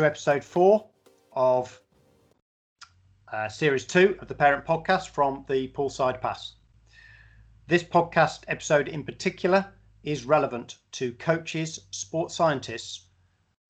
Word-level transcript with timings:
to 0.00 0.06
episode 0.06 0.42
four 0.42 0.88
of 1.34 1.78
uh, 3.34 3.50
series 3.50 3.84
two 3.84 4.16
of 4.22 4.28
the 4.28 4.34
Parent 4.34 4.64
Podcast 4.64 5.10
from 5.10 5.44
the 5.46 5.68
Poolside 5.72 6.22
Pass. 6.22 6.54
This 7.66 7.84
podcast 7.84 8.44
episode 8.48 8.88
in 8.88 9.04
particular 9.04 9.74
is 10.02 10.24
relevant 10.24 10.78
to 10.92 11.12
coaches, 11.12 11.80
sports 11.90 12.34
scientists, 12.34 13.08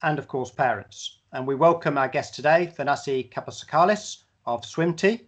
and 0.03 0.21
of 0.21 0.29
course 0.29 0.53
parents. 0.53 1.19
And 1.33 1.49
we 1.49 1.57
welcome 1.57 1.99
our 1.99 2.09
guest 2.09 2.37
today, 2.37 2.73
Thanasi 2.79 3.29
Kabasakalis 3.33 4.23
of 4.47 4.63
SwimT. 4.63 5.23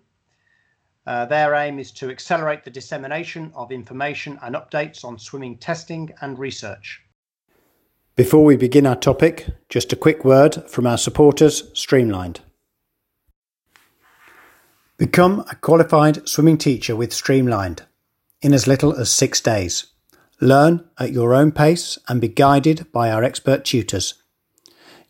Uh, 1.05 1.27
their 1.27 1.53
aim 1.57 1.81
is 1.81 1.91
to 1.95 2.11
accelerate 2.11 2.63
the 2.63 2.71
dissemination 2.71 3.51
of 3.57 3.73
information 3.73 4.39
and 4.41 4.55
updates 4.55 5.05
on 5.05 5.19
swimming 5.19 5.59
testing 5.59 6.15
and 6.21 6.39
research. 6.39 7.02
Before 8.15 8.45
we 8.45 8.59
begin 8.59 8.87
our 8.87 8.95
topic, 8.95 9.47
just 9.71 9.91
a 9.91 9.97
quick 9.97 10.23
word 10.23 10.69
from 10.69 10.87
our 10.87 10.99
supporters, 10.99 11.71
Streamlined. 11.73 12.41
Become 14.99 15.47
a 15.51 15.55
qualified 15.55 16.29
swimming 16.29 16.59
teacher 16.59 16.95
with 16.95 17.15
Streamlined 17.15 17.85
in 18.43 18.53
as 18.53 18.67
little 18.67 18.95
as 18.95 19.11
six 19.11 19.41
days. 19.41 19.87
Learn 20.43 20.87
at 20.99 21.13
your 21.13 21.33
own 21.33 21.53
pace 21.53 21.97
and 22.07 22.21
be 22.21 22.29
guided 22.29 22.93
by 22.93 23.11
our 23.11 23.25
expert 23.25 23.65
tutors. 23.65 24.13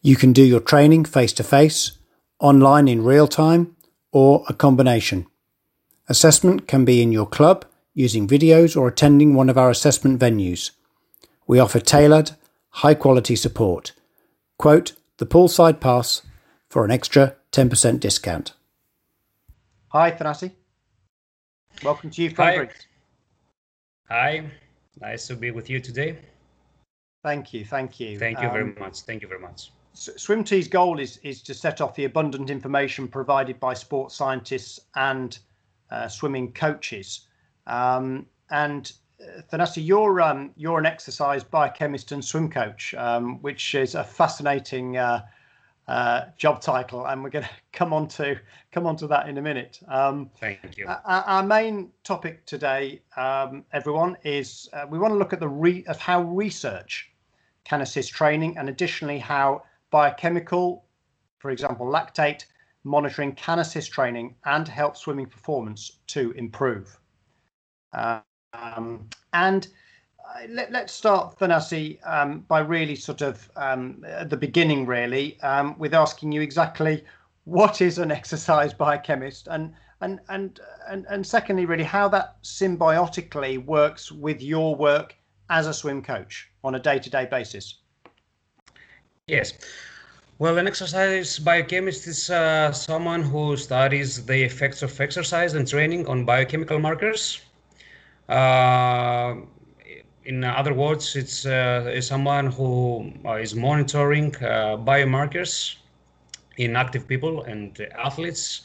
You 0.01 0.15
can 0.15 0.33
do 0.33 0.45
your 0.45 0.61
training 0.61 1.05
face 1.07 1.33
to 1.33 1.43
face, 1.43 1.99
online 2.39 2.87
in 2.87 3.03
real 3.03 3.27
time, 3.27 3.75
or 4.13 4.45
a 4.49 4.55
combination. 4.55 5.27
Assessment 6.09 6.69
can 6.69 6.85
be 6.85 7.03
in 7.03 7.11
your 7.11 7.27
club 7.27 7.65
using 7.95 8.29
videos 8.29 8.77
or 8.77 8.87
attending 8.87 9.35
one 9.35 9.51
of 9.51 9.59
our 9.59 9.71
assessment 9.71 10.21
venues. 10.21 10.71
We 11.49 11.59
offer 11.59 11.81
tailored, 11.81 12.37
high 12.73 12.95
quality 12.95 13.37
support. 13.37 13.93
Quote 14.59 14.93
the 15.19 15.27
poolside 15.27 15.81
pass 15.81 16.23
for 16.69 16.85
an 16.85 16.91
extra 16.91 17.37
10% 17.53 18.01
discount. 18.01 18.53
Hi, 19.89 20.11
Thanasi. 20.11 20.53
Welcome 21.85 22.11
to 22.11 22.23
you 22.23 22.31
from 22.31 22.45
Hi. 22.47 22.69
Hi, 24.09 24.45
nice 25.01 25.27
to 25.27 25.37
be 25.37 25.51
with 25.51 25.69
you 25.69 25.81
today. 25.81 26.19
Thank 27.23 27.53
you, 27.53 27.65
thank 27.65 28.01
you. 28.01 28.19
Thank 28.19 28.41
you 28.41 28.49
um, 28.49 28.53
very 28.53 28.75
much. 28.79 29.01
Thank 29.03 29.23
you 29.23 29.29
very 29.29 29.41
much. 29.41 29.71
SwimT's 29.95 30.69
goal 30.69 30.99
is, 30.99 31.19
is 31.19 31.43
to 31.43 31.55
set 31.55 31.81
off 31.81 31.95
the 31.95 32.05
abundant 32.07 32.51
information 32.51 33.07
provided 33.07 33.61
by 33.61 33.75
sports 33.75 34.17
scientists 34.17 34.81
and 34.97 35.39
uh, 35.91 36.09
swimming 36.09 36.53
coaches. 36.53 37.27
Um, 37.67 38.27
and 38.51 38.93
Thanasi, 39.51 39.85
you're 39.85 40.21
um, 40.21 40.53
you're 40.57 40.79
an 40.79 40.87
exercise 40.87 41.45
biochemist 41.45 42.13
and 42.13 42.25
swim 42.25 42.51
coach, 42.51 42.95
um, 42.95 43.41
which 43.43 43.75
is 43.75 43.95
a 43.95 44.05
fascinating 44.05 44.97
uh, 44.97 45.23
uh, 45.89 46.27
job 46.37 46.61
title, 46.61 47.07
and 47.07 47.23
we're 47.23 47.31
going 47.31 47.45
to 47.45 47.51
come 47.73 47.93
on 47.93 48.09
to 48.09 48.39
come 48.73 48.87
on 48.87 48.97
to 48.97 49.07
that 49.07 49.29
in 49.29 49.39
a 49.39 49.43
minute. 49.43 49.81
Um, 49.89 50.31
Thank 50.39 50.77
you. 50.77 50.87
Our, 50.87 51.03
our, 51.05 51.43
main 51.43 51.91
topic 52.05 52.45
today, 52.47 53.03
um, 53.17 53.65
everyone, 53.73 54.17
is 54.25 54.69
uh, 54.73 54.87
we 54.89 54.99
want 54.99 55.13
to 55.13 55.19
look 55.19 55.33
at 55.33 55.41
the 55.41 55.49
re- 55.49 55.85
of 55.87 55.99
how 55.99 56.23
research 56.23 57.11
can 57.65 57.81
assist 57.81 58.13
training, 58.13 58.57
and 58.59 58.69
additionally 58.69 59.19
how 59.19 59.63
biochemical, 59.91 60.85
for 61.39 61.51
example, 61.51 61.87
lactate 61.87 62.45
monitoring 62.85 63.33
can 63.35 63.61
assist 63.61 63.93
training 63.93 64.35
and 64.45 64.67
help 64.67 64.97
swimming 64.97 65.27
performance 65.27 65.99
to 66.09 66.33
improve. 66.33 66.99
Um, 68.55 69.09
and 69.33 69.69
uh, 70.25 70.47
let, 70.49 70.75
us 70.75 70.93
start, 70.93 71.39
Thanasi, 71.39 71.99
um, 72.07 72.41
by 72.49 72.61
really 72.61 72.97
sort 72.97 73.23
of 73.23 73.51
um, 73.57 74.05
at 74.07 74.31
the 74.31 74.37
beginning, 74.37 74.87
really, 74.87 75.41
um, 75.41 75.79
with 75.79 75.95
asking 75.95 76.33
you 76.33 76.41
exactly 76.41 77.05
what 77.45 77.81
is 77.81 77.99
an 77.99 78.11
exercise 78.21 78.73
biochemist, 78.73 79.49
and 79.51 79.73
and 80.01 80.21
and 80.29 80.61
and 80.89 81.07
and 81.09 81.27
secondly, 81.27 81.67
really, 81.67 81.85
how 81.85 82.09
that 82.09 82.43
symbiotically 82.43 83.65
works 83.65 84.13
with 84.13 84.43
your 84.43 84.75
work 84.75 85.17
as 85.51 85.67
a 85.67 85.75
swim 85.75 86.03
coach 86.03 86.51
on 86.65 86.75
a 86.75 86.81
day-to-day 86.81 87.27
basis. 87.27 87.79
Yes. 89.27 89.53
Well, 90.39 90.59
an 90.59 90.67
exercise 90.67 91.39
biochemist 91.39 92.07
is 92.07 92.31
uh, 92.31 92.73
someone 92.73 93.23
who 93.23 93.57
studies 93.57 94.25
the 94.25 94.43
effects 94.43 94.83
of 94.83 94.99
exercise 95.01 95.55
and 95.55 95.69
training 95.69 96.07
on 96.07 96.25
biochemical 96.25 96.79
markers. 96.79 97.41
Uh, 98.29 99.37
in 100.25 100.45
other 100.45 100.73
words, 100.73 101.17
it's 101.17 101.45
uh, 101.47 102.01
someone 102.01 102.47
who 102.47 103.13
uh, 103.25 103.45
monitoring 103.57 104.35
uh, 104.37 104.77
biomarkers 104.77 105.77
in 106.57 106.77
active 106.77 107.09
people 107.09 107.43
and 107.43 107.81
athletes, 107.97 108.63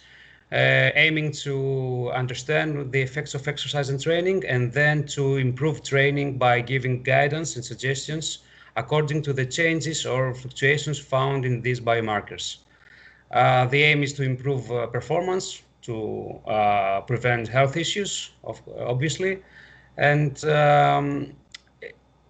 aiming 0.52 1.32
to 1.32 2.12
understand 2.14 2.92
the 2.92 3.02
effects 3.02 3.34
of 3.34 3.48
exercise 3.48 3.90
and 3.90 4.02
training, 4.02 4.44
and 4.48 4.72
then 4.72 5.06
to 5.06 5.38
improve 5.38 5.84
training 5.84 6.38
by 6.38 6.62
giving 6.62 7.04
guidance 7.04 7.56
and 7.56 7.66
suggestions 7.66 8.40
according 8.78 9.24
to 9.24 9.34
the 9.34 9.46
changes 9.46 10.06
or 10.06 10.34
fluctuations 10.34 11.00
found 11.00 11.44
in 11.46 11.62
these 11.62 11.80
biomarkers. 11.80 12.58
Uh, 13.32 13.66
the 13.66 13.84
aim 13.84 14.04
is 14.04 14.14
to 14.14 14.24
improve 14.24 14.72
uh, 14.72 14.88
performance, 14.88 15.64
to 15.82 16.40
uh, 16.48 17.02
prevent 17.02 17.48
health 17.48 17.76
issues, 17.78 18.32
of, 18.44 18.62
obviously, 18.80 19.40
and 19.98 20.44
um, 20.46 21.34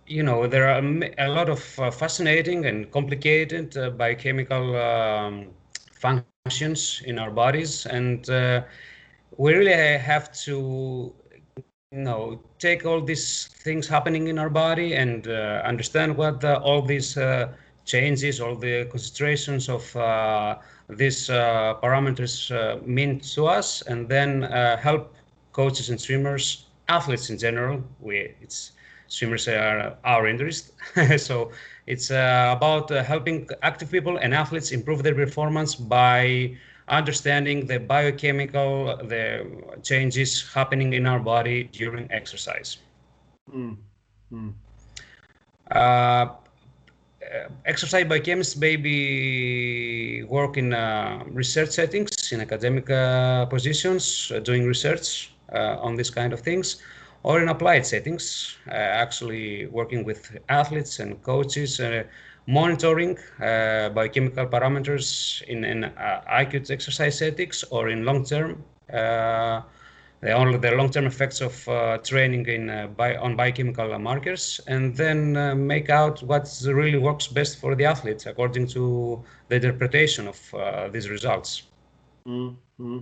you 0.08 0.24
know 0.24 0.48
there 0.48 0.68
are 0.68 0.82
a 1.20 1.30
lot 1.30 1.50
of 1.50 1.80
uh, 1.80 1.92
fascinating 1.92 2.66
and 2.66 2.92
complicated 2.92 3.76
uh, 3.78 3.90
biochemical 3.92 4.76
um, 4.76 5.48
functions 5.94 6.82
in 6.84 6.96
our 6.96 7.08
bodies, 7.32 7.86
and 7.86 8.06
uh, 8.30 8.62
we 9.38 9.54
really 9.54 9.98
have 9.98 10.32
to 10.46 11.14
you 11.92 12.00
know 12.00 12.40
take 12.60 12.86
all 12.86 13.02
these 13.02 13.48
things 13.64 13.88
happening 13.88 14.28
in 14.28 14.38
our 14.38 14.50
body 14.50 14.94
and 14.94 15.28
uh, 15.28 15.62
understand 15.66 16.16
what 16.18 16.42
the, 16.42 16.60
all 16.60 16.82
these 16.82 17.18
uh, 17.18 17.48
changes 17.86 18.40
all 18.40 18.56
the 18.56 18.86
concentrations 18.92 19.70
of 19.70 19.96
these 20.90 21.30
uh, 21.30 21.76
parameters 21.82 22.52
uh, 22.52 22.80
mean 22.86 23.20
to 23.20 23.46
us 23.48 23.82
and 23.84 24.08
then 24.08 24.44
uh, 24.44 24.78
help 24.78 25.14
coaches 25.52 25.90
and 25.90 26.00
swimmers 26.00 26.66
athletes 26.88 27.30
in 27.30 27.38
general 27.38 27.84
we 28.00 28.34
it's 28.42 28.72
swimmers 29.08 29.48
are 29.48 29.98
our 30.04 30.28
interest 30.28 30.72
so 31.18 31.52
it's 31.86 32.10
about 32.10 32.90
helping 32.90 33.48
active 33.64 33.90
people 33.92 34.18
and 34.18 34.34
athletes 34.34 34.72
improve 34.72 35.04
their 35.04 35.16
performance 35.16 35.76
by 35.76 36.56
understanding 36.88 37.66
the 37.66 37.80
biochemical 37.80 38.98
the 39.08 39.46
changes 39.84 40.50
happening 40.54 40.94
in 40.94 41.06
our 41.06 41.20
body 41.20 41.64
during 41.64 42.10
exercise. 42.12 42.78
Mm. 43.54 43.78
Mm. 44.32 44.54
Uh, 45.72 46.28
exercise 47.68 48.06
biochemists 48.06 48.58
maybe 48.58 50.24
work 50.24 50.58
in 50.58 50.74
uh, 50.74 51.24
research 51.28 51.70
settings, 51.72 52.32
in 52.32 52.42
academic 52.42 52.90
uh, 52.90 53.46
positions, 53.46 54.32
uh, 54.34 54.40
doing 54.40 54.66
research 54.66 55.32
uh, 55.54 55.78
on 55.80 55.96
these 55.96 56.10
kind 56.10 56.34
of 56.34 56.40
things, 56.40 56.78
or 57.24 57.42
in 57.42 57.50
applied 57.50 57.86
settings, 57.86 58.58
uh, 58.70 58.72
actually 58.72 59.68
working 59.68 60.06
with 60.06 60.38
athletes 60.50 61.00
and 61.00 61.22
coaches 61.24 61.80
monitoring 62.48 63.18
uh, 63.42 63.90
biochemical 63.90 64.48
parameters 64.48 65.42
in, 65.44 65.66
in 65.66 65.92
acute 66.30 66.72
exercise 66.72 67.18
settings 67.18 67.64
or 67.72 67.90
in 67.90 68.06
long 68.06 68.24
term. 68.24 68.64
Uh, 68.92 69.62
the, 70.22 70.32
only 70.32 70.58
the 70.58 70.72
long-term 70.72 71.06
effects 71.06 71.42
of 71.42 71.68
uh, 71.68 71.98
training 72.00 72.48
in 72.48 72.70
uh, 72.70 72.88
bio, 72.88 73.22
on 73.22 73.36
biochemical 73.36 73.98
markers, 74.00 74.60
and 74.68 74.96
then 74.96 75.38
uh, 75.38 75.56
make 75.56 75.90
out 75.90 76.24
what 76.24 76.50
really 76.66 76.98
works 76.98 77.28
best 77.28 77.60
for 77.60 77.76
the 77.76 77.86
athletes 77.86 78.26
according 78.26 78.68
to 78.68 79.24
the 79.50 79.56
interpretation 79.56 80.28
of 80.28 80.92
these 80.92 81.10
results. 81.10 81.64
Mm-hmm. 82.28 83.00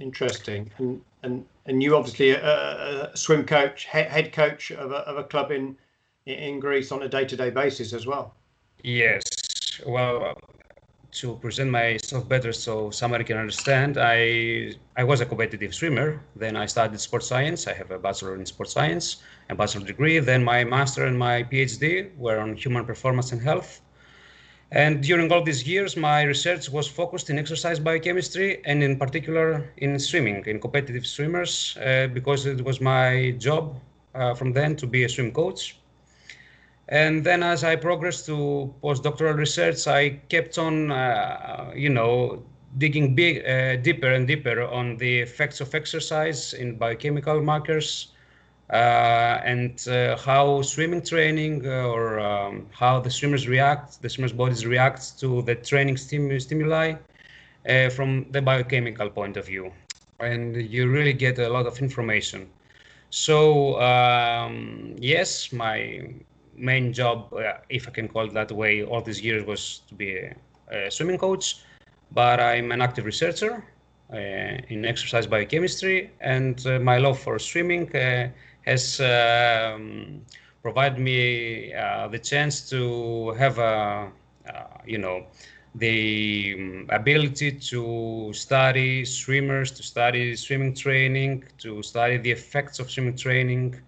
Interesting, 0.00 0.70
and 0.78 1.00
and 1.22 1.46
and 1.66 1.82
you 1.82 1.96
obviously 1.96 2.30
a, 2.30 3.10
a 3.12 3.16
swim 3.16 3.46
coach, 3.46 3.84
head, 3.84 4.10
head 4.10 4.32
coach 4.32 4.72
of 4.72 4.90
a, 4.90 4.98
of 5.08 5.18
a 5.18 5.24
club 5.24 5.52
in 5.52 5.76
in 6.26 6.58
Greece 6.58 6.90
on 6.90 7.02
a 7.02 7.08
day-to-day 7.08 7.50
basis 7.50 7.92
as 7.92 8.06
well. 8.06 8.34
Yes. 8.82 9.22
Well, 9.86 10.36
to 11.14 11.36
present 11.36 11.70
myself 11.70 12.28
better 12.28 12.52
so 12.52 12.90
somebody 12.90 13.24
can 13.24 13.36
understand, 13.36 13.96
I 13.98 14.74
I 14.96 15.04
was 15.04 15.20
a 15.20 15.26
competitive 15.26 15.72
swimmer. 15.74 16.20
Then 16.36 16.56
I 16.56 16.66
studied 16.66 17.00
sports 17.00 17.26
science. 17.26 17.68
I 17.68 17.74
have 17.74 17.90
a 17.90 17.98
bachelor 17.98 18.34
in 18.34 18.44
sports 18.46 18.72
science 18.72 19.06
and 19.48 19.56
bachelor 19.56 19.86
degree. 19.86 20.18
Then 20.18 20.42
my 20.44 20.64
master 20.64 21.06
and 21.06 21.16
my 21.18 21.44
PhD 21.44 22.16
were 22.16 22.38
on 22.38 22.56
human 22.56 22.84
performance 22.84 23.32
and 23.32 23.40
health. 23.40 23.80
And 24.72 25.02
during 25.02 25.30
all 25.32 25.42
these 25.42 25.62
years, 25.66 25.96
my 25.96 26.22
research 26.22 26.68
was 26.68 26.88
focused 26.88 27.30
in 27.30 27.38
exercise 27.38 27.78
biochemistry 27.78 28.60
and 28.64 28.82
in 28.82 28.98
particular 28.98 29.46
in 29.76 29.98
swimming, 29.98 30.44
in 30.46 30.58
competitive 30.58 31.06
swimmers, 31.06 31.76
uh, 31.76 32.08
because 32.12 32.44
it 32.46 32.60
was 32.64 32.80
my 32.80 33.34
job 33.38 33.78
uh, 34.14 34.34
from 34.34 34.52
then 34.52 34.74
to 34.76 34.86
be 34.86 35.04
a 35.04 35.08
swim 35.08 35.30
coach 35.30 35.76
And 36.88 37.24
then 37.24 37.42
as 37.42 37.64
I 37.64 37.76
progressed 37.76 38.26
to 38.26 38.74
postdoctoral 38.82 39.36
research, 39.36 39.86
I 39.86 40.20
kept 40.28 40.58
on, 40.58 40.90
uh, 40.90 41.72
you 41.74 41.88
know, 41.88 42.42
digging 42.76 43.14
big, 43.14 43.46
uh, 43.46 43.76
deeper 43.76 44.08
and 44.08 44.26
deeper 44.26 44.62
on 44.62 44.96
the 44.98 45.20
effects 45.20 45.60
of 45.60 45.74
exercise 45.74 46.52
in 46.52 46.76
biochemical 46.76 47.40
markers 47.40 48.08
uh, 48.70 49.40
and 49.44 49.86
uh, 49.88 50.16
how 50.16 50.60
swimming 50.62 51.02
training 51.02 51.66
uh, 51.66 51.86
or 51.86 52.18
um, 52.18 52.66
how 52.72 52.98
the 52.98 53.10
swimmers 53.10 53.46
react, 53.46 54.00
the 54.02 54.08
swimmers' 54.08 54.32
bodies 54.32 54.66
react 54.66 55.18
to 55.20 55.42
the 55.42 55.54
training 55.54 55.96
stim- 55.96 56.38
stimuli 56.40 56.94
uh, 57.68 57.88
from 57.90 58.26
the 58.32 58.42
biochemical 58.42 59.08
point 59.08 59.36
of 59.36 59.46
view. 59.46 59.72
And 60.20 60.56
you 60.56 60.88
really 60.88 61.12
get 61.12 61.38
a 61.38 61.48
lot 61.48 61.66
of 61.66 61.78
information. 61.80 62.48
So, 63.10 63.80
um, 63.80 64.96
yes, 64.98 65.52
my 65.52 66.08
main 66.56 66.92
job, 66.92 67.32
uh, 67.32 67.54
if 67.68 67.88
I 67.88 67.90
can 67.90 68.08
call 68.08 68.26
it 68.26 68.34
that 68.34 68.52
way, 68.52 68.84
all 68.84 69.00
these 69.00 69.20
years 69.20 69.44
was 69.46 69.80
to 69.88 69.94
be 69.94 70.16
a, 70.16 70.34
a 70.70 70.90
swimming 70.90 71.18
coach, 71.18 71.60
but 72.12 72.40
I'm 72.40 72.72
an 72.72 72.80
active 72.80 73.04
researcher 73.04 73.64
uh, 74.12 74.16
in 74.16 74.84
exercise 74.84 75.26
biochemistry, 75.26 76.10
and 76.20 76.64
uh, 76.66 76.78
my 76.78 76.98
love 76.98 77.18
for 77.18 77.38
swimming 77.38 77.94
uh, 77.96 78.28
has 78.66 79.00
um, 79.00 80.22
provided 80.62 80.98
me 80.98 81.74
uh, 81.74 82.08
the 82.08 82.18
chance 82.18 82.68
to 82.70 83.32
have 83.32 83.58
a, 83.58 84.10
uh, 84.48 84.64
you 84.86 84.98
know, 84.98 85.26
the 85.74 86.54
um, 86.56 86.86
ability 86.90 87.50
to 87.52 88.30
study 88.32 89.04
swimmers, 89.04 89.70
to 89.72 89.82
study 89.82 90.36
swimming 90.36 90.74
training, 90.74 91.44
to 91.58 91.82
study 91.82 92.16
the 92.18 92.30
effects 92.30 92.78
of 92.78 92.90
swimming 92.90 93.16
training 93.16 93.80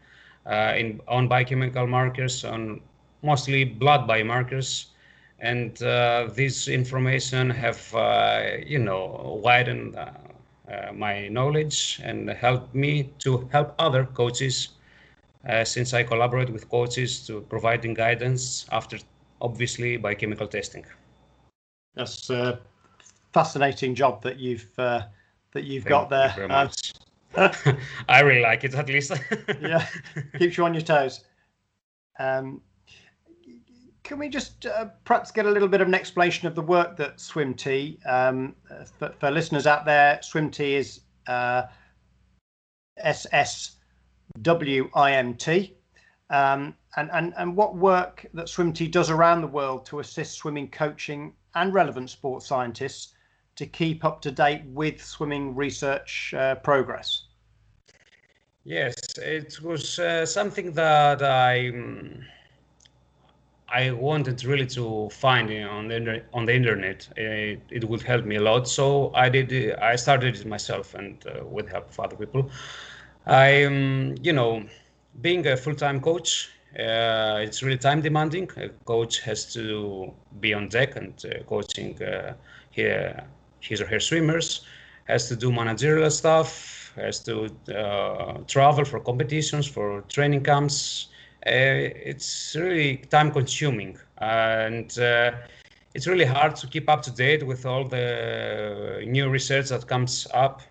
in, 0.50 1.00
on 1.08 1.28
biochemical 1.28 1.86
markers, 1.86 2.44
on 2.44 2.80
mostly 3.22 3.64
blood 3.64 4.08
biomarkers. 4.08 4.86
And 5.38 5.80
uh, 5.82 6.30
this 6.34 6.68
information 6.68 7.50
have, 7.50 7.94
uh, 7.94 8.42
you 8.64 8.78
know, 8.78 9.40
widened 9.42 9.96
uh, 9.96 10.10
uh, 10.70 10.92
my 10.92 11.28
knowledge 11.28 12.00
and 12.02 12.28
helped 12.30 12.74
me 12.74 13.12
to 13.18 13.48
help 13.52 13.74
other 13.78 14.04
coaches 14.04 14.70
uh, 15.48 15.64
since 15.64 15.94
I 15.94 16.02
collaborate 16.02 16.50
with 16.50 16.68
coaches 16.68 17.26
to 17.26 17.40
providing 17.42 17.94
guidance 17.94 18.66
after 18.72 18.98
obviously 19.40 19.96
biochemical 19.96 20.48
testing 20.48 20.84
that's 21.96 22.30
a 22.30 22.60
fascinating 23.32 23.94
job 23.94 24.22
that 24.22 24.38
you've 24.38 24.78
uh, 24.78 25.06
that 25.52 25.64
you've 25.64 25.84
Thank 25.84 25.90
got 25.90 26.10
there. 26.10 26.34
You 26.36 26.42
uh, 26.44 26.68
I 28.08 28.20
really 28.20 28.42
like 28.42 28.64
it 28.64 28.74
at 28.74 28.88
least. 28.88 29.12
yeah, 29.60 29.86
keeps 30.38 30.56
you 30.56 30.64
on 30.64 30.74
your 30.74 30.82
toes. 30.82 31.24
Um, 32.18 32.62
can 34.06 34.18
we 34.18 34.28
just 34.28 34.66
uh, 34.66 34.86
perhaps 35.04 35.32
get 35.32 35.46
a 35.46 35.50
little 35.50 35.66
bit 35.68 35.80
of 35.80 35.88
an 35.88 35.94
explanation 35.94 36.46
of 36.46 36.54
the 36.54 36.62
work 36.62 36.96
that 36.96 37.16
SwimT? 37.16 37.98
Um, 38.06 38.54
for, 38.98 39.12
for, 39.18 39.32
listeners 39.32 39.66
out 39.66 39.84
there, 39.84 40.20
SwimT 40.22 40.60
is 40.60 41.00
uh, 41.26 41.64
SSWIMT. 43.04 43.72
Um, 46.30 46.74
and, 46.96 47.10
and, 47.12 47.34
and 47.36 47.56
what 47.56 47.76
work 47.76 48.26
that 48.32 48.46
SwimT 48.46 48.90
does 48.92 49.10
around 49.10 49.40
the 49.40 49.48
world 49.48 49.84
to 49.86 49.98
assist 49.98 50.36
swimming 50.36 50.70
coaching 50.70 51.32
and 51.56 51.74
relevant 51.74 52.10
sports 52.10 52.46
scientists 52.46 53.14
to 53.56 53.66
keep 53.66 54.04
up 54.04 54.20
to 54.22 54.30
date 54.30 54.62
with 54.66 55.04
swimming 55.04 55.54
research 55.56 56.32
uh, 56.36 56.54
progress? 56.56 57.25
Yes, 58.66 58.96
it 59.18 59.62
was 59.62 59.96
uh, 60.00 60.26
something 60.26 60.72
that 60.72 61.22
I 61.22 61.68
um, 61.68 62.24
I 63.68 63.92
wanted 63.92 64.44
really 64.44 64.66
to 64.66 65.08
find 65.10 65.48
on 65.68 65.86
the 65.86 66.24
on 66.32 66.46
the 66.46 66.54
internet. 66.56 67.08
It, 67.16 67.60
it, 67.70 67.84
would 67.84 68.02
help 68.02 68.24
me 68.24 68.36
a 68.36 68.40
lot, 68.40 68.66
so 68.66 69.12
I 69.14 69.28
did. 69.28 69.72
I 69.78 69.94
started 69.94 70.34
it 70.34 70.46
myself 70.46 70.94
and 70.94 71.24
uh, 71.28 71.44
with 71.46 71.68
help 71.68 71.90
of 71.90 72.00
other 72.00 72.16
people. 72.16 72.50
I, 73.26 73.64
um, 73.66 74.16
you 74.20 74.32
know, 74.32 74.64
being 75.20 75.46
a 75.46 75.56
full-time 75.56 76.00
coach, 76.00 76.50
uh, 76.76 77.38
it's 77.46 77.62
really 77.62 77.78
time 77.78 78.00
demanding. 78.02 78.50
A 78.56 78.70
coach 78.84 79.20
has 79.20 79.52
to 79.54 80.12
be 80.40 80.54
on 80.54 80.68
deck 80.68 80.96
and 80.96 81.14
uh, 81.24 81.44
coaching 81.44 82.02
uh, 82.02 82.34
here, 82.72 83.24
his 83.60 83.80
or 83.80 83.86
her 83.86 84.00
swimmers, 84.00 84.62
has 85.04 85.28
to 85.28 85.36
do 85.36 85.52
managerial 85.52 86.10
stuff, 86.10 86.85
has 86.96 87.20
to 87.20 87.48
uh, 87.74 88.38
travel 88.46 88.84
for 88.84 89.00
competitions, 89.00 89.66
for 89.66 90.02
training 90.08 90.42
camps. 90.42 91.08
Uh, 91.46 91.94
it's 92.10 92.56
really 92.58 92.96
time 92.96 93.30
consuming 93.30 93.96
and 94.18 94.98
uh, 94.98 95.30
it's 95.94 96.06
really 96.06 96.24
hard 96.24 96.56
to 96.56 96.66
keep 96.66 96.88
up 96.88 97.02
to 97.02 97.10
date 97.10 97.46
with 97.46 97.64
all 97.64 97.84
the 97.84 99.02
new 99.06 99.28
research 99.28 99.68
that 99.68 99.86
comes 99.86 100.26
up. 100.34 100.62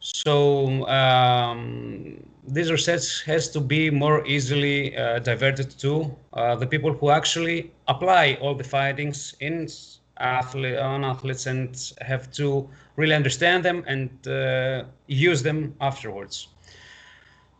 So 0.00 0.86
um, 0.86 2.22
this 2.46 2.70
research 2.70 3.24
has 3.24 3.48
to 3.50 3.60
be 3.60 3.90
more 3.90 4.24
easily 4.26 4.96
uh, 4.96 5.18
diverted 5.18 5.70
to 5.80 6.14
uh, 6.32 6.54
the 6.54 6.66
people 6.66 6.92
who 6.92 7.10
actually 7.10 7.72
apply 7.88 8.38
all 8.40 8.54
the 8.54 8.64
findings 8.64 9.34
in 9.40 9.66
athlete, 10.18 10.78
on 10.78 11.04
athletes 11.04 11.46
and 11.46 11.92
have 12.00 12.30
to 12.32 12.68
really 12.96 13.14
understand 13.14 13.64
them 13.64 13.84
and 13.86 14.10
uh, 14.26 14.84
use 15.06 15.42
them 15.42 15.74
afterwards. 15.80 16.48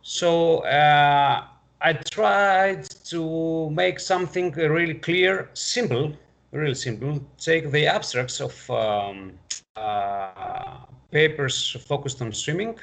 So 0.01 0.59
uh, 0.59 1.43
I 1.81 1.93
tried 1.93 2.89
to 3.05 3.69
make 3.69 3.99
something 3.99 4.51
really 4.51 4.95
clear, 4.95 5.49
simple, 5.53 6.13
really 6.51 6.75
simple. 6.75 7.19
Take 7.37 7.71
the 7.71 7.87
abstracts 7.87 8.39
of 8.39 8.69
um, 8.71 9.33
uh, 9.75 10.77
papers 11.11 11.77
focused 11.87 12.21
on 12.21 12.31
swimming, 12.31 12.79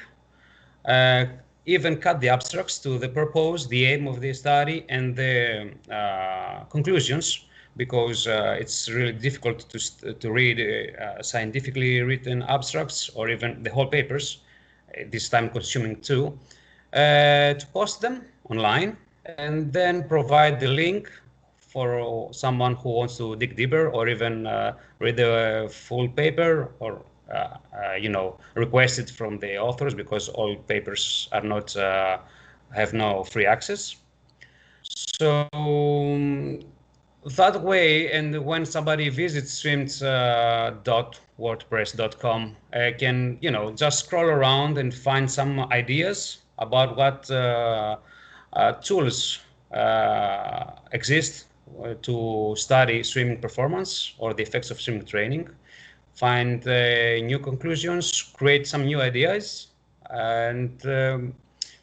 uh, 0.85 1.25
even 1.65 1.97
cut 1.97 2.21
the 2.21 2.29
abstracts 2.29 2.77
to 2.79 2.97
the 2.97 3.09
purpose, 3.09 3.65
the 3.65 3.85
aim 3.85 4.07
of 4.07 4.21
the 4.21 4.31
study, 4.33 4.85
and 4.87 5.15
the 5.15 5.71
uh, 5.91 6.63
conclusions, 6.65 7.45
because 7.77 8.27
uh, 8.27 8.55
it's 8.59 8.89
really 8.89 9.11
difficult 9.11 9.67
to, 9.69 10.13
to 10.13 10.31
read 10.31 10.59
uh, 10.59 11.21
scientifically 11.21 12.01
written 12.01 12.43
abstracts 12.43 13.09
or 13.09 13.29
even 13.29 13.63
the 13.63 13.69
whole 13.69 13.87
papers, 13.87 14.39
uh, 14.97 15.03
this 15.11 15.29
time 15.29 15.49
consuming 15.49 15.99
too, 16.01 16.37
uh, 16.93 17.53
to 17.53 17.67
post 17.73 18.01
them 18.01 18.25
online 18.49 18.97
and 19.37 19.73
then 19.73 20.07
provide 20.07 20.59
the 20.59 20.67
link 20.67 21.11
for 21.57 22.31
someone 22.31 22.75
who 22.75 22.89
wants 22.89 23.17
to 23.17 23.35
dig 23.35 23.55
deeper 23.55 23.89
or 23.89 24.07
even 24.07 24.47
uh, 24.47 24.73
read 24.99 25.17
the 25.17 25.67
full 25.69 26.07
paper 26.07 26.71
or 26.79 27.01
uh, 27.33 27.57
uh, 27.75 27.93
you 27.99 28.07
know, 28.07 28.37
requested 28.53 29.09
from 29.09 29.39
the 29.39 29.57
authors 29.57 29.95
because 29.95 30.29
all 30.29 30.55
papers 30.55 31.27
are 31.31 31.41
not 31.41 31.75
uh, 31.75 32.19
have 32.73 32.93
no 32.93 33.23
free 33.23 33.47
access. 33.47 33.95
So 34.83 35.47
um, 35.53 36.59
that 37.25 37.61
way, 37.61 38.11
and 38.11 38.45
when 38.45 38.65
somebody 38.65 39.09
visits 39.09 39.61
swimt.wordpress.com, 39.61 42.55
uh, 42.73 42.91
can 42.97 43.37
you 43.41 43.51
know 43.51 43.71
just 43.71 44.05
scroll 44.05 44.25
around 44.25 44.77
and 44.77 44.93
find 44.93 45.29
some 45.29 45.59
ideas 45.71 46.37
about 46.59 46.95
what 46.95 47.29
uh, 47.31 47.97
uh, 48.53 48.71
tools 48.73 49.39
exist 50.93 51.47
to 52.01 52.53
study 52.55 53.03
swimming 53.03 53.41
performance 53.41 54.13
or 54.17 54.33
the 54.33 54.41
effects 54.41 54.71
of 54.71 54.79
swimming 54.79 55.05
training 55.05 55.49
find 56.15 56.65
uh, 56.67 57.17
new 57.17 57.39
conclusions, 57.39 58.21
create 58.21 58.65
some 58.65 58.85
new 58.85 59.01
ideas, 59.01 59.67
and 60.09 60.85
um, 60.85 61.33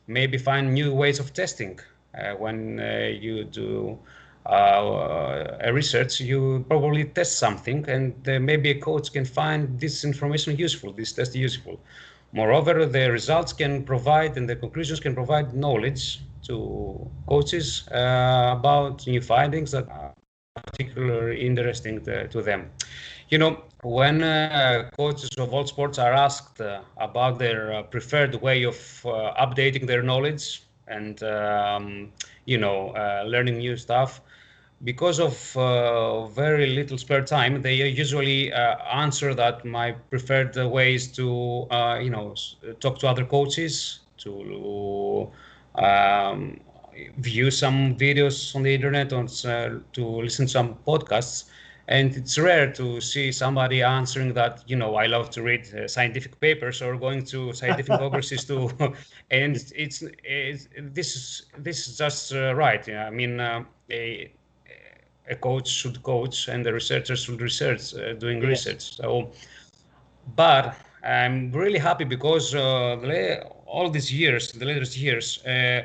maybe 0.06 0.38
find 0.38 0.72
new 0.72 0.92
ways 0.92 1.20
of 1.20 1.32
testing. 1.32 1.78
Uh, 2.18 2.34
when 2.34 2.80
uh, 2.80 3.10
you 3.20 3.44
do 3.44 3.98
uh, 4.46 5.58
a 5.60 5.72
research, 5.72 6.20
you 6.20 6.64
probably 6.68 7.04
test 7.04 7.38
something, 7.38 7.84
and 7.88 8.28
uh, 8.28 8.40
maybe 8.40 8.70
a 8.70 8.80
coach 8.80 9.12
can 9.12 9.24
find 9.24 9.78
this 9.78 10.04
information 10.04 10.56
useful, 10.56 10.92
this 10.92 11.12
test 11.12 11.34
useful. 11.34 11.80
Moreover, 12.32 12.86
the 12.86 13.10
results 13.12 13.52
can 13.52 13.84
provide 13.84 14.36
and 14.36 14.48
the 14.48 14.56
conclusions 14.56 15.00
can 15.00 15.14
provide 15.14 15.54
knowledge 15.54 16.20
to 16.44 17.10
coaches 17.28 17.86
uh, 17.92 18.56
about 18.58 19.06
new 19.06 19.20
findings 19.20 19.70
that 19.72 19.88
are 19.88 20.12
particularly 20.54 21.40
interesting 21.46 22.02
to, 22.04 22.26
to 22.28 22.42
them. 22.42 22.70
You 23.28 23.38
know, 23.38 23.62
when 23.82 24.22
uh, 24.22 24.90
coaches 24.96 25.30
of 25.38 25.52
all 25.52 25.66
sports 25.66 25.98
are 25.98 26.12
asked 26.12 26.60
uh, 26.60 26.80
about 26.98 27.38
their 27.38 27.72
uh, 27.72 27.82
preferred 27.84 28.34
way 28.36 28.64
of 28.64 28.76
uh, 29.04 29.34
updating 29.40 29.86
their 29.86 30.02
knowledge 30.02 30.62
and 30.88 31.22
um, 31.22 32.12
you 32.44 32.58
know 32.58 32.92
learning 33.26 33.58
new 33.58 33.76
stuff, 33.76 34.20
because 34.84 35.20
of 35.20 35.56
uh, 35.56 36.26
very 36.26 36.66
little 36.66 36.98
spare 36.98 37.24
time, 37.24 37.62
they 37.62 37.74
usually 37.74 38.52
answer 38.52 39.34
that 39.34 39.64
my 39.64 39.92
preferred 40.10 40.56
way 40.56 40.94
is 40.94 41.10
to 41.12 41.66
you 42.00 42.10
know 42.10 42.34
talk 42.80 42.98
to 42.98 43.08
other 43.08 43.24
coaches 43.24 44.00
to 44.18 45.30
um, 45.76 46.60
view 47.18 47.50
some 47.50 47.96
videos 47.96 48.54
on 48.54 48.62
the 48.62 48.74
internet 48.74 49.12
or 49.12 49.24
uh, 49.24 49.78
to 49.92 50.04
listen 50.04 50.46
to 50.46 50.52
some 50.52 50.74
podcasts 50.86 51.44
and 51.88 52.14
it's 52.16 52.38
rare 52.38 52.70
to 52.72 53.00
see 53.00 53.32
somebody 53.32 53.82
answering 53.82 54.32
that 54.34 54.62
you 54.66 54.76
know 54.76 54.94
i 54.96 55.06
love 55.06 55.30
to 55.30 55.42
read 55.42 55.66
uh, 55.74 55.88
scientific 55.88 56.38
papers 56.40 56.80
or 56.80 56.96
going 56.96 57.24
to 57.24 57.52
scientific 57.52 57.98
congresses 57.98 58.44
to 58.44 58.70
and 59.30 59.56
it's, 59.74 60.02
it's, 60.02 60.68
this 60.78 61.16
is 61.16 61.46
this 61.58 61.88
is 61.88 61.98
just 61.98 62.32
uh, 62.34 62.54
right 62.54 62.86
yeah? 62.86 63.06
i 63.06 63.10
mean 63.10 63.40
uh, 63.40 63.64
a, 63.90 64.32
a 65.28 65.36
coach 65.36 65.68
should 65.68 66.02
coach 66.02 66.48
and 66.48 66.64
the 66.64 66.72
researcher 66.72 67.16
should 67.16 67.40
research 67.40 67.94
uh, 67.94 68.12
doing 68.14 68.40
yes. 68.40 68.48
research 68.48 68.96
so 68.96 69.30
but 70.36 70.74
i'm 71.04 71.50
really 71.52 71.78
happy 71.78 72.04
because 72.04 72.54
uh, 72.54 73.44
all 73.66 73.88
these 73.90 74.12
years 74.12 74.52
the 74.52 74.64
latest 74.64 74.96
years 74.96 75.44
uh, 75.46 75.82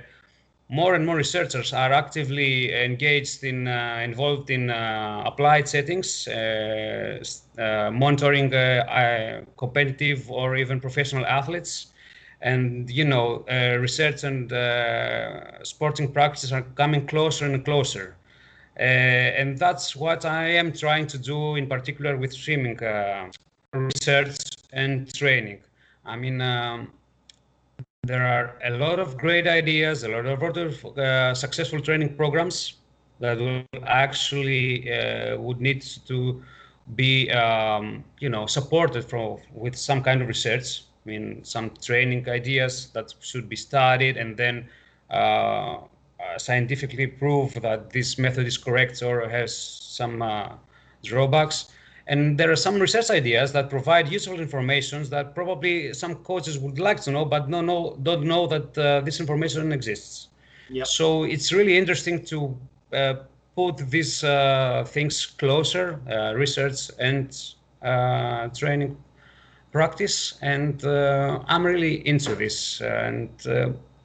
more 0.70 0.96
and 0.96 1.06
more 1.06 1.15
researchers 1.15 1.72
are 1.74 1.94
actively 1.94 2.74
engaged 2.74 3.44
in 3.44 3.67
uh, 3.67 4.01
involved 4.03 4.50
in 4.50 4.70
uh, 4.70 5.24
applied 5.25 5.67
settings, 5.67 6.27
uh, 6.27 7.24
uh 7.58 7.89
monitoring 7.91 8.53
uh, 8.53 8.58
uh, 8.58 9.41
competitive 9.58 10.29
or 10.29 10.58
even 10.58 10.79
professional 10.79 11.25
athletes, 11.25 11.88
and 12.41 12.89
you 12.89 13.06
know 13.06 13.46
research 13.79 14.24
and 14.24 14.51
sporting 15.65 16.12
practices 16.12 16.51
are 16.51 16.63
coming 16.75 17.08
closer 17.08 17.46
and 17.46 17.63
closer. 17.63 18.15
And 18.78 19.58
that's 19.58 19.96
what 19.96 20.26
I 20.26 20.46
am 20.50 20.72
trying 20.72 21.08
to 21.08 21.18
do 21.18 21.56
in 21.56 21.68
particular 21.68 22.16
with 22.18 22.34
swimming 22.34 22.80
research 23.74 24.38
and 24.74 25.14
training. 25.14 25.60
I 26.06 26.16
mean, 26.16 26.42
um, 26.42 26.92
there 28.04 28.26
are 28.26 28.58
a 28.64 28.78
lot 28.78 29.00
of 29.00 29.18
great 29.18 29.48
ideas, 29.48 30.04
a 30.04 30.08
lot 30.10 30.26
of 30.26 30.98
uh, 30.98 31.34
successful 31.34 31.82
training 31.82 32.16
programs 32.16 32.76
that 33.20 33.38
will 33.38 33.64
actually 33.86 34.92
uh, 34.92 35.38
would 35.38 35.60
need 35.60 35.82
to 36.08 36.42
be, 36.96 37.30
um, 37.32 38.04
you 38.20 38.30
know, 38.30 38.46
supported 38.46 39.04
from 39.04 39.38
with 39.54 39.76
some 39.76 40.02
kind 40.02 40.22
of 40.22 40.28
research. 40.28 40.84
I 41.06 41.10
mean, 41.10 41.44
some 41.44 41.72
training 41.82 42.30
ideas 42.30 42.90
that 42.94 43.14
should 43.20 43.50
be 43.50 43.56
studied 43.56 44.18
and 44.18 44.38
then 44.38 44.70
uh, 45.10 45.78
uh 46.20 46.38
scientifically 46.38 47.08
prove 47.08 47.54
that 47.62 47.90
this 47.92 48.18
method 48.18 48.48
is 48.48 48.58
correct 48.58 49.02
or 49.02 49.28
has 49.30 49.56
some 49.56 50.22
uh, 50.22 50.50
drawbacks. 51.04 51.72
And 52.08 52.38
there 52.40 52.50
are 52.50 52.56
some 52.56 52.80
research 52.80 53.10
ideas 53.10 53.52
that 53.52 53.70
provide 53.70 54.08
useful 54.08 54.40
information 54.40 55.04
that 55.10 55.36
probably 55.36 55.94
some 55.94 56.16
coaches 56.16 56.58
would 56.58 56.80
like 56.80 57.02
to 57.02 57.12
know, 57.12 57.26
but 57.26 57.50
no, 57.50 57.62
no, 57.62 57.98
don't 58.02 58.24
know 58.24 58.48
that 58.48 58.78
uh, 58.78 59.02
this 59.02 59.20
information 59.20 59.74
exists. 59.74 60.30
Yep. 60.70 60.88
So 60.88 61.24
it's 61.24 61.52
really 61.52 61.78
interesting 61.78 62.24
to 62.26 62.58
uh, 62.94 63.14
put 63.56 63.78
these 63.90 64.24
uh, 64.24 64.86
things 64.88 65.26
closer, 65.26 66.00
uh, 66.10 66.34
research 66.36 66.92
and 67.00 67.38
uh, 67.82 68.48
training 68.50 68.96
practice. 69.74 70.38
And 70.42 70.84
uh, 70.86 71.40
I'm 71.48 71.66
really 71.66 72.08
into 72.08 72.36
this. 72.36 72.80
And 72.82 73.30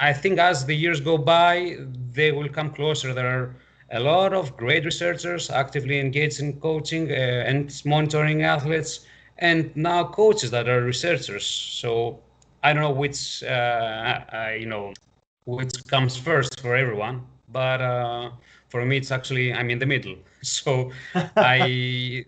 I 0.03 0.13
think 0.13 0.39
as 0.41 0.67
the 0.67 0.75
years 0.75 1.01
go 1.01 1.19
by, 1.19 1.79
they 2.13 2.33
will 2.33 2.49
come 2.49 2.71
closer. 2.73 3.15
There 3.15 3.27
are 3.29 3.57
a 3.93 4.01
lot 4.01 4.35
of 4.35 4.57
great 4.57 4.85
researchers 4.85 5.51
actively 5.51 6.01
engaged 6.01 6.41
in 6.41 6.61
coaching 6.61 7.11
uh, 7.11 7.15
and 7.15 7.73
monitoring 7.87 8.43
athletes, 8.43 9.07
and 9.39 9.75
now 9.77 10.05
coaches 10.05 10.51
that 10.51 10.69
are 10.69 10.83
researchers. 10.83 11.47
So 11.47 12.21
I 12.63 12.73
don't 12.75 12.83
know 12.83 12.91
which 12.91 13.45
uh, 13.45 14.21
you 14.59 14.67
know 14.67 14.93
which 15.47 15.75
comes 15.89 16.17
first 16.17 16.61
for 16.61 16.77
everyone, 16.77 17.23
but 17.49 17.81
uh, 17.81 18.31
for 18.69 18.85
me 18.85 18.99
it's 18.99 19.13
actually 19.13 19.53
I'm 19.53 19.71
in 19.71 19.79
the 19.79 19.87
middle. 19.87 20.17
So 20.43 20.91
I 21.39 22.25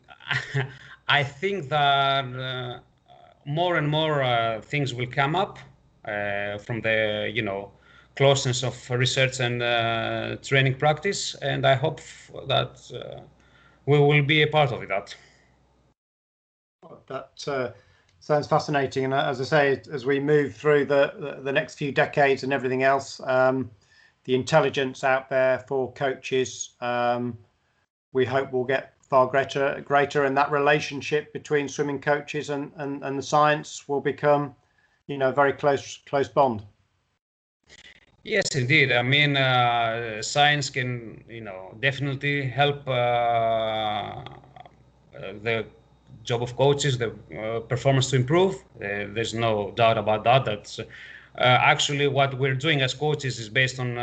I 1.08 1.24
think 1.24 1.68
that 1.70 2.24
uh, 2.24 2.80
more 3.44 3.76
and 3.76 3.88
more 3.88 4.22
uh, 4.22 4.60
things 4.60 4.94
will 4.94 5.06
come 5.08 5.34
up 5.34 5.58
from 6.04 6.80
the 6.80 7.30
you 7.32 7.42
know 7.42 7.70
closeness 8.16 8.62
of 8.62 8.90
research 8.90 9.40
and 9.40 9.62
uh, 9.62 10.36
training 10.42 10.74
practice, 10.76 11.34
and 11.36 11.66
I 11.66 11.74
hope 11.74 12.00
that 12.46 12.80
uh, 12.94 13.20
we 13.86 13.98
will 13.98 14.22
be 14.22 14.42
a 14.42 14.46
part 14.46 14.72
of 14.72 14.86
that. 14.88 15.14
That 17.06 17.44
uh, 17.46 17.70
sounds 18.20 18.46
fascinating, 18.46 19.04
and 19.04 19.14
uh, 19.14 19.26
as 19.26 19.40
I 19.40 19.44
say, 19.44 19.82
as 19.92 20.06
we 20.06 20.20
move 20.20 20.54
through 20.54 20.86
the 20.86 21.40
the 21.42 21.52
next 21.52 21.76
few 21.76 21.92
decades 21.92 22.44
and 22.44 22.52
everything 22.52 22.82
else, 22.82 23.20
um, 23.24 23.70
the 24.24 24.34
intelligence 24.34 25.04
out 25.04 25.28
there 25.28 25.58
for 25.60 25.92
coaches, 25.92 26.70
um, 26.80 27.36
we 28.12 28.24
hope 28.24 28.52
will 28.52 28.64
get 28.64 28.94
far 29.02 29.26
greater, 29.26 29.80
greater, 29.84 30.24
and 30.24 30.36
that 30.36 30.50
relationship 30.50 31.32
between 31.32 31.68
swimming 31.68 32.00
coaches 32.00 32.50
and, 32.50 32.72
and, 32.76 33.02
and 33.04 33.18
the 33.18 33.22
science 33.22 33.86
will 33.86 34.00
become, 34.00 34.54
you 35.06 35.18
know, 35.18 35.32
very 35.32 35.52
close 35.52 35.98
close 36.06 36.28
bond. 36.28 36.62
Yes, 38.24 38.54
indeed. 38.54 38.90
I 38.90 39.02
mean, 39.02 39.36
uh, 39.36 40.22
science 40.22 40.70
can, 40.70 41.22
you 41.28 41.42
know, 41.42 41.76
definitely 41.80 42.46
help 42.48 42.88
uh, 42.88 42.90
uh 42.90 44.24
the 45.42 45.66
job 46.22 46.42
of 46.42 46.56
coaches, 46.56 46.96
the 46.96 47.12
uh, 47.38 47.60
performance 47.60 48.08
to 48.10 48.16
improve. 48.16 48.54
Uh, 48.76 49.12
there's 49.14 49.34
no 49.34 49.72
doubt 49.72 49.98
about 49.98 50.24
that. 50.24 50.46
That's 50.46 50.78
uh, 50.78 50.84
actually 51.38 52.08
what 52.08 52.38
we're 52.38 52.54
doing 52.54 52.80
as 52.80 52.94
coaches 52.94 53.38
is 53.38 53.50
based 53.50 53.78
on 53.78 53.98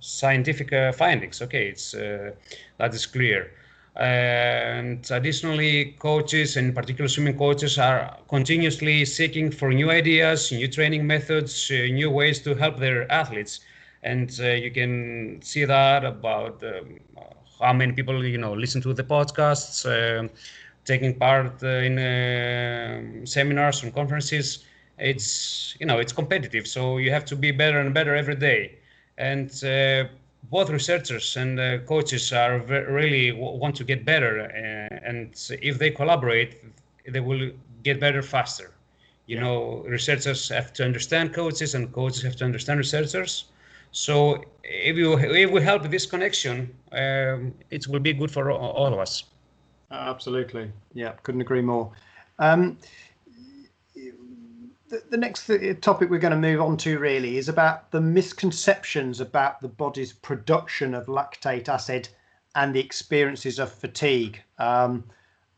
scientific 0.00 0.70
findings. 0.94 1.42
Okay, 1.42 1.68
it's 1.68 1.92
that 1.92 2.94
is 2.94 3.04
clear. 3.04 3.50
And 3.96 5.06
additionally, 5.10 5.96
coaches, 5.98 6.56
and 6.56 6.74
particular 6.74 7.08
swimming 7.08 7.38
coaches, 7.38 7.78
are 7.78 8.18
continuously 8.28 9.04
seeking 9.06 9.50
for 9.50 9.72
new 9.72 9.90
ideas, 9.90 10.52
new 10.52 10.68
training 10.68 11.06
methods, 11.06 11.70
uh, 11.70 11.74
new 11.92 12.10
ways 12.10 12.40
to 12.40 12.54
help 12.54 12.78
their 12.78 13.10
athletes. 13.10 13.60
And 14.02 14.30
uh, 14.40 14.50
you 14.50 14.70
can 14.70 15.40
see 15.42 15.64
that 15.64 16.04
about 16.04 16.62
um, 16.62 17.00
how 17.60 17.72
many 17.72 17.92
people 17.92 18.24
you 18.24 18.38
know 18.38 18.52
listen 18.52 18.80
to 18.82 18.92
the 18.92 19.04
podcasts, 19.04 19.84
uh, 19.86 20.28
taking 20.84 21.14
part 21.18 21.62
in 21.62 23.22
seminars 23.26 23.82
and 23.82 23.94
conferences. 23.94 24.64
It's 24.98 25.76
you 25.80 25.86
know 25.86 25.98
it's 25.98 26.12
competitive, 26.12 26.66
so 26.66 26.98
you 26.98 27.10
have 27.10 27.24
to 27.26 27.36
be 27.36 27.50
better 27.50 27.80
and 27.80 27.92
better 27.94 28.14
every 28.14 28.36
day. 28.36 28.78
And 29.18 29.50
uh, 29.64 30.04
both 30.50 30.70
researchers 30.70 31.36
and 31.36 31.58
uh, 31.58 31.78
coaches 31.78 32.32
are 32.32 32.58
really 32.60 33.32
want 33.32 33.74
to 33.76 33.84
get 33.84 34.04
better, 34.04 34.40
uh, 34.42 35.08
and 35.08 35.34
if 35.62 35.78
they 35.78 35.90
collaborate, 35.90 36.62
they 37.08 37.20
will 37.20 37.50
get 37.82 38.00
better 38.00 38.22
faster. 38.22 38.72
You 39.26 39.36
yeah. 39.36 39.42
know, 39.42 39.84
researchers 39.86 40.48
have 40.50 40.72
to 40.74 40.84
understand 40.84 41.34
coaches, 41.34 41.74
and 41.74 41.92
coaches 41.92 42.22
have 42.22 42.36
to 42.36 42.44
understand 42.44 42.78
researchers. 42.78 43.46
So 43.90 44.44
if 44.62 44.96
you 44.96 45.18
if 45.18 45.50
we 45.50 45.62
help 45.62 45.82
this 45.90 46.06
connection, 46.06 46.74
um, 46.92 47.54
it 47.70 47.88
will 47.88 48.00
be 48.00 48.12
good 48.12 48.30
for 48.30 48.50
all 48.50 48.92
of 48.92 48.98
us. 48.98 49.24
Absolutely, 49.90 50.70
yeah, 50.94 51.12
couldn't 51.22 51.40
agree 51.40 51.62
more. 51.62 51.92
Um, 52.38 52.76
the, 54.88 55.02
the 55.10 55.16
next 55.16 55.46
th- 55.46 55.80
topic 55.80 56.10
we're 56.10 56.18
going 56.18 56.32
to 56.32 56.38
move 56.38 56.60
on 56.60 56.76
to 56.78 56.98
really 56.98 57.38
is 57.38 57.48
about 57.48 57.90
the 57.90 58.00
misconceptions 58.00 59.20
about 59.20 59.60
the 59.60 59.68
body's 59.68 60.12
production 60.12 60.94
of 60.94 61.06
lactate 61.06 61.68
acid 61.68 62.08
and 62.54 62.74
the 62.74 62.80
experiences 62.80 63.58
of 63.58 63.70
fatigue. 63.72 64.42
Um, 64.58 65.04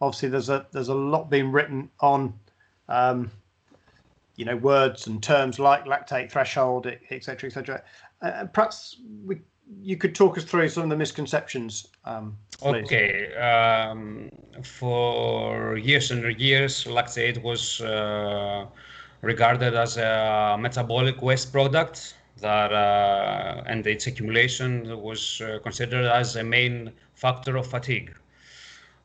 obviously, 0.00 0.28
there's 0.28 0.48
a 0.48 0.66
there's 0.72 0.88
a 0.88 0.94
lot 0.94 1.30
being 1.30 1.52
written 1.52 1.90
on, 2.00 2.34
um, 2.88 3.30
you 4.36 4.44
know, 4.44 4.56
words 4.56 5.06
and 5.06 5.22
terms 5.22 5.58
like 5.58 5.84
lactate 5.84 6.30
threshold, 6.30 6.86
etc., 7.10 7.48
etc. 7.48 7.82
Uh, 8.22 8.46
perhaps 8.46 8.96
we 9.24 9.38
you 9.82 9.96
could 9.96 10.14
talk 10.14 10.38
us 10.38 10.44
through 10.44 10.68
some 10.68 10.84
of 10.84 10.88
the 10.88 10.96
misconceptions. 10.96 11.88
Um, 12.06 12.36
okay. 12.62 13.34
Um, 13.34 14.30
for 14.62 15.76
years 15.76 16.10
and 16.10 16.40
years, 16.40 16.84
lactate 16.84 17.42
was 17.42 17.82
uh, 17.82 18.66
regarded 19.22 19.74
as 19.74 19.96
a 19.96 20.56
metabolic 20.58 21.22
waste 21.22 21.52
product 21.52 22.14
that 22.40 22.72
uh, 22.72 23.62
and 23.66 23.86
its 23.86 24.06
accumulation 24.06 25.00
was 25.02 25.40
uh, 25.40 25.58
considered 25.62 26.04
as 26.06 26.36
a 26.36 26.44
main 26.44 26.92
factor 27.14 27.56
of 27.56 27.66
fatigue. 27.66 28.14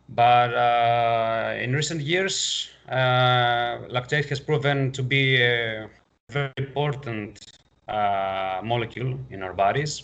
But 0.10 0.54
uh, 0.54 1.56
in 1.58 1.74
recent 1.74 2.02
years, 2.02 2.70
uh, 2.90 3.80
lactate 3.90 4.30
has 4.30 4.40
proven 4.40 4.92
to 4.92 5.02
be 5.02 5.42
a 5.42 5.90
very 6.30 6.52
important 6.58 7.40
uh, 7.88 8.62
molecule 8.64 9.18
in 9.32 9.42
our 9.42 9.54
bodies. 9.54 10.04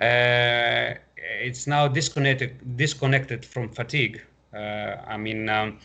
Uh, 0.00 0.94
it's 1.16 1.66
now 1.66 1.88
disconnected 1.88 2.76
disconnected 2.76 3.44
from 3.44 3.68
fatigue. 3.68 4.22
I 4.54 5.16
mean. 5.16 5.48
Um, 5.48 5.78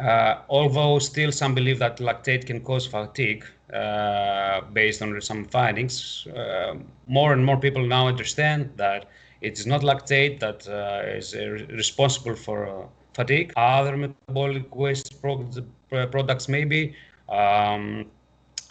Uh, 0.00 0.40
although 0.48 0.98
still 0.98 1.30
some 1.30 1.54
believe 1.54 1.78
that 1.78 1.98
lactate 1.98 2.46
can 2.46 2.60
cause 2.60 2.86
fatigue 2.86 3.44
uh, 3.74 4.62
based 4.72 5.02
on 5.02 5.20
some 5.20 5.44
findings, 5.44 6.26
uh, 6.34 6.74
more 7.06 7.34
and 7.34 7.44
more 7.44 7.58
people 7.58 7.86
now 7.86 8.08
understand 8.08 8.70
that 8.76 9.10
it 9.42 9.58
is 9.58 9.66
not 9.66 9.82
lactate 9.82 10.40
that 10.40 10.66
uh, 10.68 11.06
is 11.06 11.34
uh, 11.34 11.50
responsible 11.76 12.34
for 12.34 12.66
uh, 12.66 12.86
fatigue. 13.12 13.52
Other 13.56 13.96
metabolic 13.96 14.74
waste 14.74 15.20
pro- 15.20 15.44
products 15.88 16.48
maybe, 16.48 16.94
um, 17.28 18.06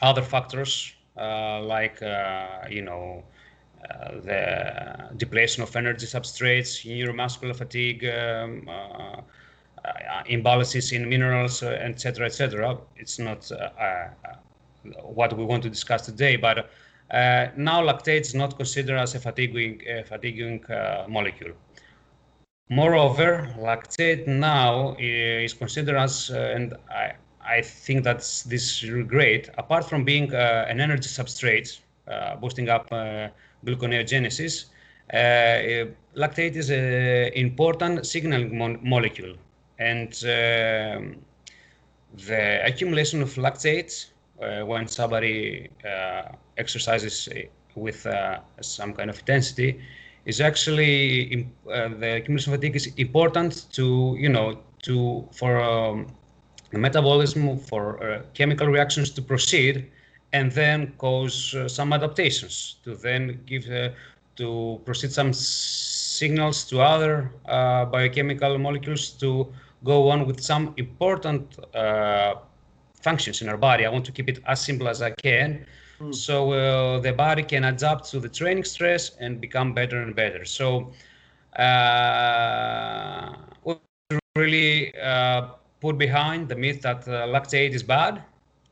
other 0.02 0.24
factors 0.24 0.94
like 1.16 2.00
you 2.70 2.82
know 2.82 3.24
the 4.24 5.10
depletion 5.18 5.62
of 5.62 5.76
energy 5.76 6.06
substrates, 6.06 6.86
neuromuscular 6.86 7.56
fatigue, 7.56 8.06
um, 8.06 8.68
imbalances 10.30 10.92
in 10.94 11.10
minerals, 11.10 11.64
etc., 11.64 12.26
etc. 12.26 12.78
It's 12.96 13.20
not 13.20 13.52
what 15.02 15.36
we 15.38 15.44
want 15.44 15.64
to 15.64 15.70
discuss 15.70 16.06
today, 16.06 16.36
but 16.36 16.70
now 17.12 17.82
lactate 17.82 18.22
is 18.22 18.36
not 18.36 18.58
considered 18.58 18.98
as 18.98 19.16
a 19.16 19.20
fatiguing, 19.20 19.82
fatiguing 20.08 20.64
molecule. 21.08 21.54
Moreover, 22.72 23.52
lactate 23.58 24.28
now 24.28 24.96
is 25.00 25.56
considered 25.56 25.98
as, 25.98 26.30
uh, 26.30 26.54
and 26.54 26.76
I, 26.92 27.14
I 27.44 27.62
think 27.64 28.04
that's 28.04 28.44
this 28.44 28.84
is 28.84 29.08
great, 29.08 29.50
apart 29.58 29.90
from 29.90 30.04
being 30.04 30.32
uh, 30.36 30.68
an 30.70 30.80
energy 30.80 31.10
substrate, 31.10 31.80
uh, 32.08 32.36
boosting 32.36 32.70
up 32.70 32.92
gluconeogenesis, 33.66 34.66
uh, 35.12 35.18
uh, 35.18 35.86
lactate 36.16 36.56
is 36.56 36.70
an 36.70 37.34
important 37.34 38.06
signaling 38.06 38.56
mo 38.56 38.78
molecule. 38.84 39.36
And 39.80 40.14
um, 40.24 41.18
the 42.28 42.62
accumulation 42.66 43.22
of 43.22 43.34
lactate 43.36 44.08
uh, 44.42 44.66
when 44.66 44.88
somebody 44.88 45.70
exercises 46.58 47.30
with 47.76 48.06
some 48.62 48.94
kind 48.94 49.10
of 49.10 49.20
intensity 49.20 49.82
is 50.26 50.42
actually 50.42 51.48
uh, 51.72 51.90
the 52.00 52.18
accumulation 52.18 52.54
of 52.54 52.60
fatigue 52.60 52.76
is 52.76 52.88
important 52.98 53.66
to 53.72 54.16
you 54.20 54.30
know 54.30 54.60
to 54.84 55.28
for 55.32 55.60
um, 55.60 56.08
metabolism 56.72 57.58
for 57.58 57.84
uh, 58.04 58.22
chemical 58.34 58.68
reactions 58.68 59.10
to 59.10 59.22
proceed 59.22 59.90
and 60.34 60.52
then 60.52 60.94
cause 60.98 61.56
uh, 61.56 61.68
some 61.68 61.94
adaptations 61.94 62.76
to 62.84 62.96
then 62.96 63.40
give 63.46 63.66
uh, 63.70 63.90
to 64.36 64.80
proceed 64.86 65.12
some 65.12 65.34
signals 65.34 66.64
to 66.64 66.80
other 66.80 67.32
uh, 67.48 67.86
biochemical 67.86 68.58
molecules 68.58 69.10
to 69.10 69.48
go 69.84 70.10
on 70.10 70.26
with 70.26 70.42
some 70.42 70.74
important 70.78 71.58
uh, 71.76 72.36
functions 73.02 73.42
in 73.42 73.50
our 73.50 73.58
body. 73.58 73.86
I 73.86 73.90
want 73.90 74.06
to 74.06 74.12
keep 74.12 74.30
it 74.30 74.40
as 74.46 74.62
simple 74.62 74.88
as 74.88 75.02
I 75.02 75.12
can. 75.12 75.66
Mm. 76.00 76.16
So 76.16 76.52
uh, 76.52 77.00
the 77.00 77.14
body 77.14 77.44
can 77.44 77.66
adapt 77.66 78.10
to 78.12 78.20
the 78.20 78.30
training 78.30 78.64
stress 78.64 79.12
and 79.20 79.40
become 79.40 79.74
better 79.74 80.02
and 80.02 80.16
better. 80.16 80.46
So 80.46 80.92
uh, 81.58 83.36
we 83.64 83.76
really 84.36 84.94
put 85.82 85.98
behind 85.98 86.50
the 86.50 86.56
myth 86.56 86.82
that 86.82 87.06
lactate 87.06 87.72
is 87.72 87.84
bad 87.84 88.24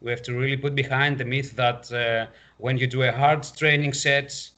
we 0.02 0.12
have 0.12 0.22
to 0.24 0.34
really 0.34 0.58
put 0.58 0.76
behind 0.76 1.18
the 1.18 1.26
myth 1.26 1.56
that 1.56 1.92
uh, 1.92 2.28
when 2.58 2.78
you 2.78 2.88
do 2.88 3.04
a 3.04 3.12
hard 3.12 3.44
training 3.58 3.94
set, 3.94 4.32
uh, 4.32 4.57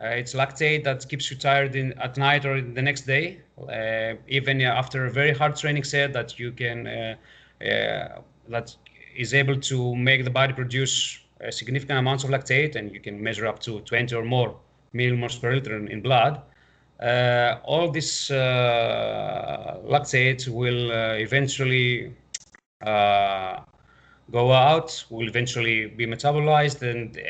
it's 0.00 0.34
lactate 0.34 0.84
that 0.84 1.08
keeps 1.08 1.30
you 1.30 1.36
tired 1.36 1.74
in, 1.74 1.92
at 1.98 2.16
night 2.16 2.44
or 2.44 2.60
the 2.60 2.82
next 2.82 3.02
day. 3.02 3.38
Uh, 3.58 4.14
even 4.28 4.60
after 4.62 5.06
a 5.06 5.10
very 5.10 5.32
hard 5.32 5.56
training 5.56 5.84
set, 5.84 6.12
that 6.12 6.38
you 6.38 6.52
can 6.52 6.86
uh, 6.86 7.16
uh, 7.64 8.20
that 8.48 8.74
is 9.16 9.34
able 9.34 9.58
to 9.58 9.96
make 9.96 10.24
the 10.24 10.30
body 10.30 10.52
produce 10.52 11.20
significant 11.50 11.98
amounts 11.98 12.24
of 12.24 12.30
lactate, 12.30 12.76
and 12.76 12.92
you 12.92 13.00
can 13.00 13.20
measure 13.22 13.46
up 13.46 13.58
to 13.60 13.80
20 13.80 14.14
or 14.14 14.24
more 14.24 14.56
millimoles 14.94 15.40
per 15.40 15.54
liter 15.54 15.76
in, 15.76 15.88
in 15.88 16.00
blood. 16.00 16.40
Uh, 17.00 17.58
all 17.64 17.90
this 17.90 18.30
uh, 18.30 19.78
lactate 19.84 20.48
will 20.48 20.90
uh, 20.90 21.14
eventually 21.14 22.12
go 24.30 24.52
out, 24.52 25.04
will 25.10 25.28
eventually 25.28 25.86
be 25.86 26.06
metabolized, 26.06 26.82
and 26.82 27.20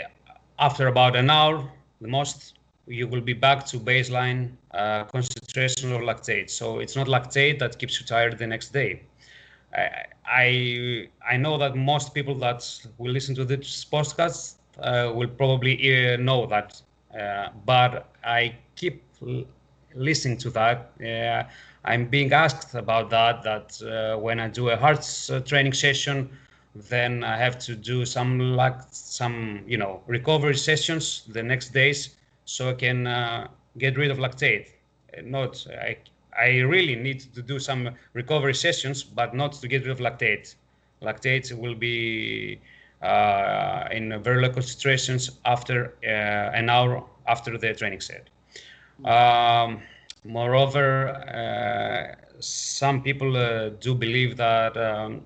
after 0.58 0.88
about 0.88 1.16
an 1.16 1.30
hour, 1.30 1.70
the 2.00 2.08
most, 2.08 2.57
you 2.88 3.06
will 3.06 3.20
be 3.20 3.32
back 3.32 3.64
to 3.66 3.78
baseline 3.78 4.50
uh, 4.72 5.04
concentration 5.04 5.92
of 5.92 6.00
lactate. 6.00 6.50
So 6.50 6.78
it's 6.78 6.96
not 6.96 7.06
lactate 7.06 7.58
that 7.58 7.78
keeps 7.78 8.00
you 8.00 8.06
tired 8.06 8.38
the 8.38 8.46
next 8.46 8.72
day. 8.72 9.02
I, 9.74 10.06
I, 10.26 11.08
I 11.28 11.36
know 11.36 11.58
that 11.58 11.76
most 11.76 12.14
people 12.14 12.34
that 12.36 12.64
will 12.98 13.12
listen 13.12 13.34
to 13.36 13.44
this 13.44 13.84
podcast 13.84 14.54
uh, 14.80 15.12
will 15.14 15.28
probably 15.28 15.74
uh, 16.14 16.16
know 16.16 16.46
that, 16.46 16.80
uh, 17.18 17.48
but 17.66 18.08
I 18.24 18.54
keep 18.76 19.02
listening 19.94 20.38
to 20.38 20.50
that. 20.50 20.92
Uh, 21.04 21.48
I'm 21.84 22.06
being 22.06 22.32
asked 22.32 22.74
about 22.74 23.10
that. 23.10 23.42
That 23.42 23.82
uh, 23.82 24.18
when 24.18 24.40
I 24.40 24.48
do 24.48 24.70
a 24.70 24.76
hard 24.76 25.00
training 25.46 25.72
session, 25.72 26.30
then 26.74 27.24
I 27.24 27.36
have 27.36 27.58
to 27.60 27.74
do 27.74 28.04
some 28.04 28.54
like 28.56 28.76
some 28.90 29.62
you 29.66 29.78
know 29.78 30.02
recovery 30.06 30.56
sessions 30.56 31.24
the 31.28 31.42
next 31.42 31.70
days 31.70 32.17
so 32.48 32.70
I 32.70 32.72
can 32.72 33.06
uh, 33.06 33.46
get 33.76 33.98
rid 33.98 34.10
of 34.10 34.16
lactate. 34.16 34.68
Not 35.22 35.66
I 35.70 35.98
I 36.38 36.60
really 36.60 36.96
need 36.96 37.20
to 37.34 37.42
do 37.42 37.58
some 37.58 37.90
recovery 38.14 38.54
sessions, 38.54 39.04
but 39.04 39.34
not 39.34 39.52
to 39.60 39.68
get 39.68 39.82
rid 39.82 39.90
of 39.90 39.98
lactate. 39.98 40.54
Lactate 41.02 41.52
will 41.52 41.74
be 41.74 42.58
uh, 43.02 43.88
in 43.92 44.22
very 44.22 44.40
low 44.40 44.50
concentrations 44.50 45.30
after 45.44 45.94
uh, 46.02 46.60
an 46.60 46.70
hour 46.70 47.04
after 47.26 47.58
the 47.58 47.74
training 47.74 48.00
set. 48.00 48.30
Um, 49.04 49.82
moreover, 50.24 51.08
uh, 51.10 52.14
some 52.40 53.02
people 53.02 53.36
uh, 53.36 53.68
do 53.80 53.94
believe 53.94 54.38
that 54.38 54.74
um, 54.78 55.20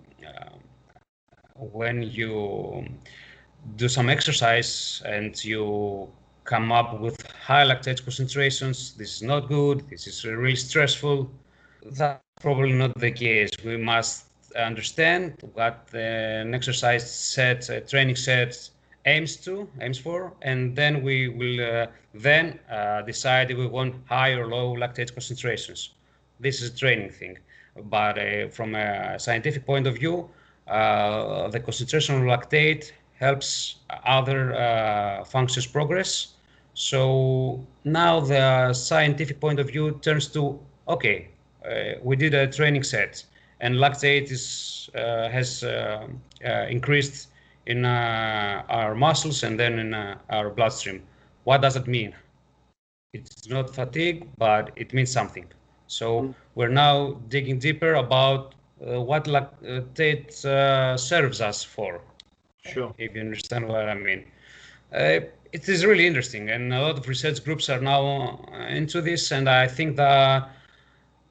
when 1.54 2.02
you 2.02 2.84
do 3.76 3.88
some 3.88 4.08
exercise 4.08 5.02
and 5.06 5.32
you 5.44 6.10
come 6.52 6.70
up 6.70 7.00
with 7.00 7.16
high 7.48 7.64
lactate 7.64 8.04
concentrations, 8.04 8.92
this 8.98 9.10
is 9.16 9.22
not 9.22 9.48
good, 9.48 9.78
this 9.88 10.06
is 10.06 10.22
really 10.24 10.60
stressful. 10.68 11.18
That's 11.98 12.20
probably 12.42 12.74
not 12.74 12.92
the 12.98 13.10
case. 13.10 13.50
We 13.64 13.78
must 13.78 14.26
understand 14.54 15.24
what 15.54 15.76
an 15.94 16.54
exercise 16.54 17.04
set, 17.34 17.70
a 17.70 17.80
training 17.80 18.16
set 18.16 18.52
aims 19.06 19.36
to, 19.44 19.66
aims 19.80 19.98
for, 19.98 20.34
and 20.42 20.76
then 20.76 21.02
we 21.02 21.16
will 21.28 21.58
uh, 21.60 21.86
then 22.12 22.58
uh, 22.70 23.00
decide 23.00 23.50
if 23.50 23.56
we 23.56 23.66
want 23.66 23.94
high 24.04 24.32
or 24.32 24.46
low 24.46 24.76
lactate 24.76 25.10
concentrations. 25.14 25.80
This 26.38 26.60
is 26.60 26.68
a 26.74 26.76
training 26.76 27.10
thing. 27.10 27.38
But 27.96 28.18
uh, 28.18 28.48
from 28.48 28.74
a 28.74 29.18
scientific 29.18 29.64
point 29.64 29.86
of 29.86 29.94
view, 29.94 30.28
uh, 30.68 31.48
the 31.48 31.60
concentration 31.60 32.16
of 32.16 32.22
lactate 32.22 32.92
helps 33.18 33.76
other 34.04 34.54
uh, 34.54 35.24
functions 35.24 35.66
progress. 35.66 36.31
So 36.74 37.66
now 37.84 38.20
the 38.20 38.72
scientific 38.72 39.40
point 39.40 39.60
of 39.60 39.68
view 39.68 39.98
turns 40.02 40.28
to 40.28 40.58
okay, 40.88 41.28
uh, 41.64 41.98
we 42.02 42.16
did 42.16 42.34
a 42.34 42.46
training 42.46 42.82
set, 42.82 43.24
and 43.60 43.76
lactate 43.76 44.30
is 44.30 44.90
has 44.94 45.62
increased 46.70 47.28
in 47.66 47.84
uh, 47.84 48.64
our 48.68 48.94
muscles 48.94 49.42
and 49.42 49.58
then 49.58 49.78
in 49.78 49.94
uh, 49.94 50.18
our 50.30 50.50
bloodstream. 50.50 51.02
What 51.44 51.62
does 51.62 51.76
it 51.76 51.86
mean? 51.86 52.14
It's 53.12 53.48
not 53.48 53.74
fatigue, 53.74 54.28
but 54.38 54.70
it 54.76 54.92
means 54.92 55.10
something. 55.10 55.46
So 55.86 56.22
mm. 56.22 56.34
we're 56.54 56.68
now 56.68 57.20
digging 57.28 57.58
deeper 57.58 57.94
about 57.94 58.54
uh, 58.80 59.00
what 59.00 59.24
lactate 59.24 60.44
uh, 60.44 60.96
serves 60.96 61.40
us 61.40 61.62
for. 61.62 62.00
Sure. 62.64 62.94
If 62.98 63.14
you 63.14 63.20
understand 63.20 63.68
what 63.68 63.88
I 63.88 63.94
mean. 63.94 64.24
Uh, 65.52 65.58
it 65.58 65.68
is 65.68 65.84
really 65.84 66.06
interesting, 66.06 66.50
and 66.50 66.72
a 66.72 66.80
lot 66.80 66.98
of 66.98 67.08
research 67.08 67.44
groups 67.44 67.68
are 67.68 67.80
now 67.80 68.38
into 68.68 69.00
this, 69.00 69.32
and 69.32 69.48
I 69.48 69.68
think 69.68 69.96
that 69.96 70.50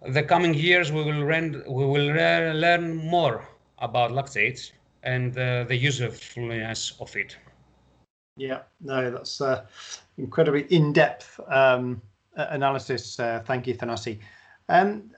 the 0.07 0.23
coming 0.23 0.53
years 0.53 0.91
we 0.91 1.03
will, 1.03 1.25
we 1.25 1.86
will 1.86 2.13
learn 2.60 2.95
more 2.95 3.47
about 3.79 4.12
lactate 4.12 4.71
and 5.03 5.38
uh, 5.38 5.63
the 5.63 5.75
usefulness 5.75 6.93
of 6.99 7.15
it. 7.15 7.38
Yeah, 8.38 8.62
no, 8.79 9.12
that's 9.12 9.41
uh, 9.41 9.65
incredibly 10.17 10.63
in-depth 10.69 11.39
um, 11.47 12.01
analysis. 12.36 13.19
Uh, 13.19 13.43
thank 13.45 13.67
you, 13.67 13.75
Thanasi. 13.75 14.19
Um, 14.69 15.12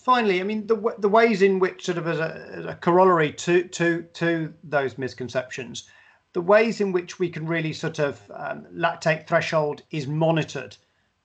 finally, 0.00 0.40
I 0.40 0.44
mean, 0.44 0.66
the 0.66 0.94
the 0.98 1.08
ways 1.08 1.42
in 1.42 1.58
which 1.58 1.84
sort 1.84 1.98
of 1.98 2.06
as 2.06 2.18
a, 2.18 2.48
as 2.52 2.64
a 2.64 2.74
corollary 2.74 3.32
to 3.32 3.64
to 3.64 4.02
to 4.14 4.54
those 4.64 4.96
misconceptions, 4.96 5.90
the 6.38 6.42
ways 6.42 6.80
in 6.80 6.92
which 6.92 7.18
we 7.18 7.28
can 7.28 7.44
really 7.44 7.72
sort 7.72 7.98
of 7.98 8.20
um, 8.32 8.64
lactate 8.72 9.26
threshold 9.26 9.82
is 9.90 10.06
monitored 10.06 10.76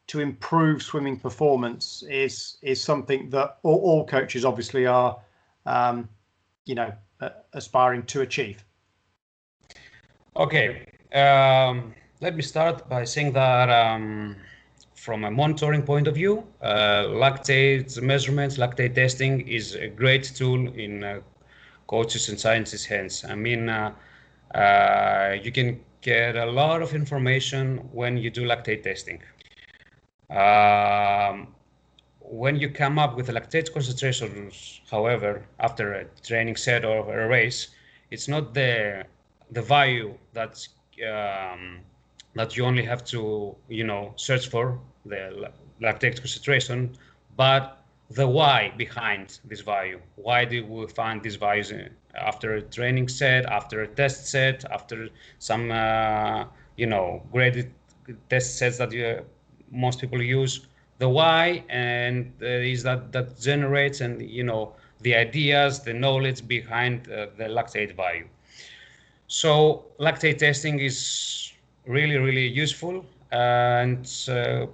to 0.08 0.19
improve 0.19 0.82
swimming 0.82 1.19
performance 1.19 2.04
is 2.10 2.58
is 2.63 2.82
something 2.82 3.30
that 3.30 3.60
all, 3.62 3.80
all 3.88 4.08
coaches 4.08 4.43
obviously 4.43 4.88
are 4.88 5.15
um, 5.67 6.10
you 6.65 6.73
know, 6.73 6.91
uh, 7.21 7.30
aspiring 7.54 8.02
to 8.08 8.21
achieve? 8.21 8.65
Okay, 10.36 10.88
um, 11.13 11.93
let 12.19 12.36
me 12.36 12.41
start 12.41 12.89
by 12.89 13.04
saying 13.04 13.34
that 13.34 13.69
um, 13.69 14.36
from 14.95 15.26
a 15.26 15.30
monitoring 15.30 15.84
point 15.84 16.08
of 16.08 16.15
view, 16.15 16.43
uh, 16.63 17.04
lactate 17.23 18.02
measurements, 18.02 18.58
lactate 18.58 18.95
testing 18.95 19.47
is 19.47 19.76
a 19.76 19.89
great 19.89 20.23
tool 20.23 20.73
in 20.73 21.04
uh, 21.04 21.19
coaches 21.86 22.30
and 22.30 22.39
scientists' 22.39 22.86
hands. 22.86 23.23
I 23.30 23.36
mean, 23.36 23.69
uh, 23.69 23.93
uh, 24.54 25.36
you 25.42 25.52
can 25.52 25.80
get 26.02 26.36
a 26.36 26.46
lot 26.46 26.82
of 26.82 26.94
information 26.94 27.78
when 27.92 28.18
you 28.18 28.30
do 28.30 28.44
lactate 28.44 28.84
testing. 28.84 29.22
Um, 30.30 31.48
when 32.20 32.56
you 32.58 32.70
come 32.70 32.98
up 32.98 33.16
with 33.16 33.28
lactate 33.28 33.72
concentrations, 33.74 34.82
however, 34.89 35.46
after 35.60 35.94
a 35.94 36.06
training 36.24 36.56
set 36.56 36.86
or 36.86 37.22
a 37.22 37.28
race, 37.28 37.70
it's 38.12 38.28
not 38.28 38.54
the 38.54 39.06
the 39.52 39.62
value 39.62 40.18
that 40.34 40.68
um, 41.08 41.80
that 42.36 42.58
you 42.58 42.66
only 42.66 42.84
have 42.84 43.04
to 43.06 43.56
you 43.70 43.84
know 43.84 44.13
search 44.16 44.48
for 44.48 44.80
the 45.06 45.52
lactate 45.82 46.18
concentration, 46.18 46.96
but 47.36 47.83
the 48.15 48.28
why 48.28 48.71
behind 48.78 49.39
this 49.45 49.62
value. 49.62 49.99
Why 50.15 50.45
do 50.45 50.65
we 50.65 50.88
find 50.88 51.21
these 51.21 51.36
values 51.36 51.73
after 52.15 52.56
a 52.56 52.62
training 52.62 53.08
set, 53.08 53.45
after 53.45 53.82
a 53.82 53.88
test 53.88 54.28
set, 54.28 54.65
after 54.71 55.10
some 55.39 55.71
uh, 55.71 56.45
you 56.78 56.88
know 56.88 57.23
graded 57.32 57.71
test 58.30 58.58
sets 58.58 58.78
that 58.78 58.91
you, 58.91 59.23
most 59.71 59.99
people 60.02 60.21
use? 60.21 60.67
The 60.99 61.10
why 61.10 61.63
and 61.69 62.32
uh, 62.41 62.45
is 62.73 62.84
that 62.84 63.12
that 63.13 63.39
generates 63.39 64.02
and 64.02 64.21
you 64.21 64.43
know 64.43 64.73
the 65.02 65.15
ideas, 65.15 65.80
the 65.80 65.93
knowledge 65.93 66.47
behind 66.47 67.10
uh, 67.10 67.28
the 67.38 67.45
lactate 67.45 67.95
value. 67.95 68.28
So 69.28 69.86
lactate 69.99 70.38
testing 70.38 70.80
is 70.80 71.54
really 71.86 72.17
really 72.17 72.47
useful 72.47 73.06
and 73.34 74.08
uh, 74.30 74.67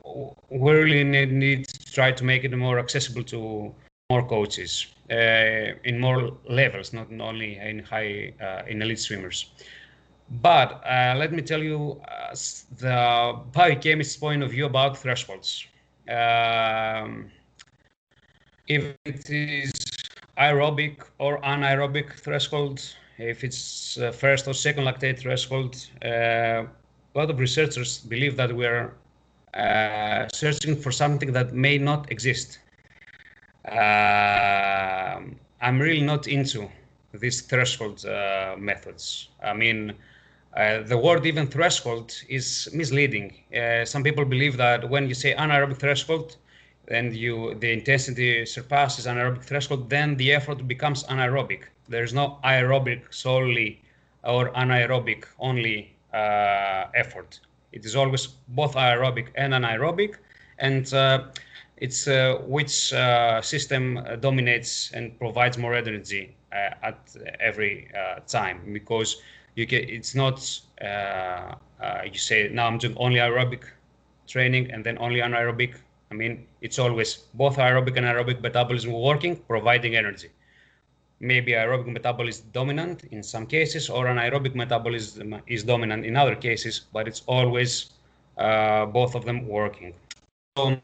we 0.50 0.72
really 0.72 1.04
need, 1.04 1.32
need, 1.32 1.68
to 1.68 1.94
try 1.94 2.12
to 2.12 2.24
make 2.26 2.44
it 2.44 2.56
more 2.56 2.78
accessible 2.78 3.24
to 3.24 3.74
more 4.10 4.28
coaches 4.28 4.88
uh, 5.10 5.74
in 5.86 5.98
more 6.00 6.38
levels, 6.50 6.92
not 6.92 7.08
only 7.22 7.58
in 7.58 7.80
high 7.80 8.34
uh, 8.42 8.64
in 8.68 8.82
elite 8.82 9.00
swimmers. 9.00 9.52
But 10.42 10.84
uh, 10.86 11.16
let 11.18 11.32
me 11.32 11.42
tell 11.42 11.64
you 11.64 12.02
uh, 12.08 12.36
the 12.78 13.40
biochemist's 13.54 14.18
point 14.18 14.44
of 14.44 14.52
view 14.52 14.66
about 14.66 14.98
thresholds. 14.98 15.66
Um, 16.10 17.32
if 18.68 18.96
it 19.06 19.30
is 19.30 19.72
aerobic 20.38 20.98
or 21.18 21.40
anaerobic 21.42 22.14
threshold, 22.20 22.82
if 23.18 23.44
it's 23.44 23.98
uh, 23.98 24.12
first 24.12 24.48
or 24.48 24.54
second 24.54 24.84
lactate 24.84 25.20
threshold, 25.20 25.76
a 27.16 27.18
lot 27.18 27.30
of 27.30 27.40
researchers 27.40 28.00
believe 28.00 28.36
that 28.38 28.56
we're 28.56 28.94
uh, 29.54 30.28
searching 30.34 30.76
for 30.76 30.92
something 30.92 31.34
that 31.34 31.54
may 31.54 31.78
not 31.78 32.12
exist. 32.12 32.60
Uh, 33.68 35.20
I'm 35.62 35.80
really 35.80 36.02
not 36.02 36.28
into 36.28 36.70
these 37.14 37.42
threshold 37.42 38.06
uh, 38.06 38.56
methods. 38.58 39.30
I 39.44 39.54
mean, 39.54 39.94
uh, 40.56 40.82
the 40.84 40.98
word 40.98 41.26
even 41.26 41.48
threshold 41.48 42.14
is 42.28 42.70
misleading. 42.74 43.34
Uh, 43.56 43.86
some 43.86 44.04
people 44.04 44.26
believe 44.26 44.58
that 44.58 44.90
when 44.90 45.08
you 45.08 45.14
say 45.14 45.34
anaerobic 45.36 45.78
threshold, 45.78 46.38
and 46.90 47.16
you 47.16 47.56
the 47.60 47.72
intensity 47.72 48.46
surpasses 48.46 49.06
anaerobic 49.06 49.44
threshold, 49.44 49.90
then 49.90 50.18
the 50.18 50.32
effort 50.34 50.68
becomes 50.68 51.04
anaerobic. 51.04 51.66
There's 51.88 52.14
no 52.14 52.40
aerobic 52.44 53.14
solely 53.14 53.82
or 54.24 54.50
anaerobic 54.52 55.26
only 55.40 55.96
Uh, 56.12 56.88
effort. 56.96 57.40
It 57.72 57.86
is 57.86 57.96
always 57.96 58.26
both 58.48 58.74
aerobic 58.74 59.28
and 59.36 59.54
anaerobic, 59.54 60.16
and 60.58 60.92
uh, 60.92 61.26
it's 61.78 62.08
uh, 62.08 62.40
which 62.48 62.92
uh, 62.94 63.44
system 63.44 64.04
dominates 64.20 64.92
and 64.92 65.16
provides 65.20 65.60
more 65.60 65.76
energy 65.76 66.36
uh, 66.52 66.72
at 66.82 67.16
every 67.40 67.92
time 68.26 68.74
because 68.74 69.22
you 69.54 69.68
get 69.68 69.88
it's 69.88 70.16
not 70.16 70.40
you 70.82 72.18
say 72.18 72.50
now 72.52 72.66
I'm 72.66 72.80
doing 72.80 72.98
only 72.98 73.20
aerobic 73.20 73.66
training 74.28 74.72
and 74.72 74.84
then 74.84 74.98
only 74.98 75.20
anaerobic. 75.20 75.76
I 76.10 76.16
mean, 76.16 76.48
it's 76.62 76.80
always 76.80 77.18
both 77.36 77.58
aerobic 77.58 77.98
and 77.98 78.06
anaerobic 78.08 78.42
metabolism 78.42 78.94
working, 78.94 79.36
providing 79.36 79.96
energy 79.96 80.32
maybe 81.20 81.52
aerobic 81.52 81.88
metabolism 81.88 82.46
is 82.46 82.52
dominant 82.54 83.04
in 83.12 83.22
some 83.24 83.46
cases 83.46 83.90
or 83.90 84.06
anaerobic 84.06 84.56
metabolism 84.56 85.42
is 85.48 85.64
dominant 85.64 86.06
in 86.06 86.16
other 86.16 86.36
cases, 86.36 86.82
but 86.94 87.08
it's 87.08 87.24
always 87.28 87.92
uh, 88.38 88.86
both 88.86 89.16
of 89.16 89.26
them 89.26 89.48
working. 89.48 89.94
So 90.58 90.80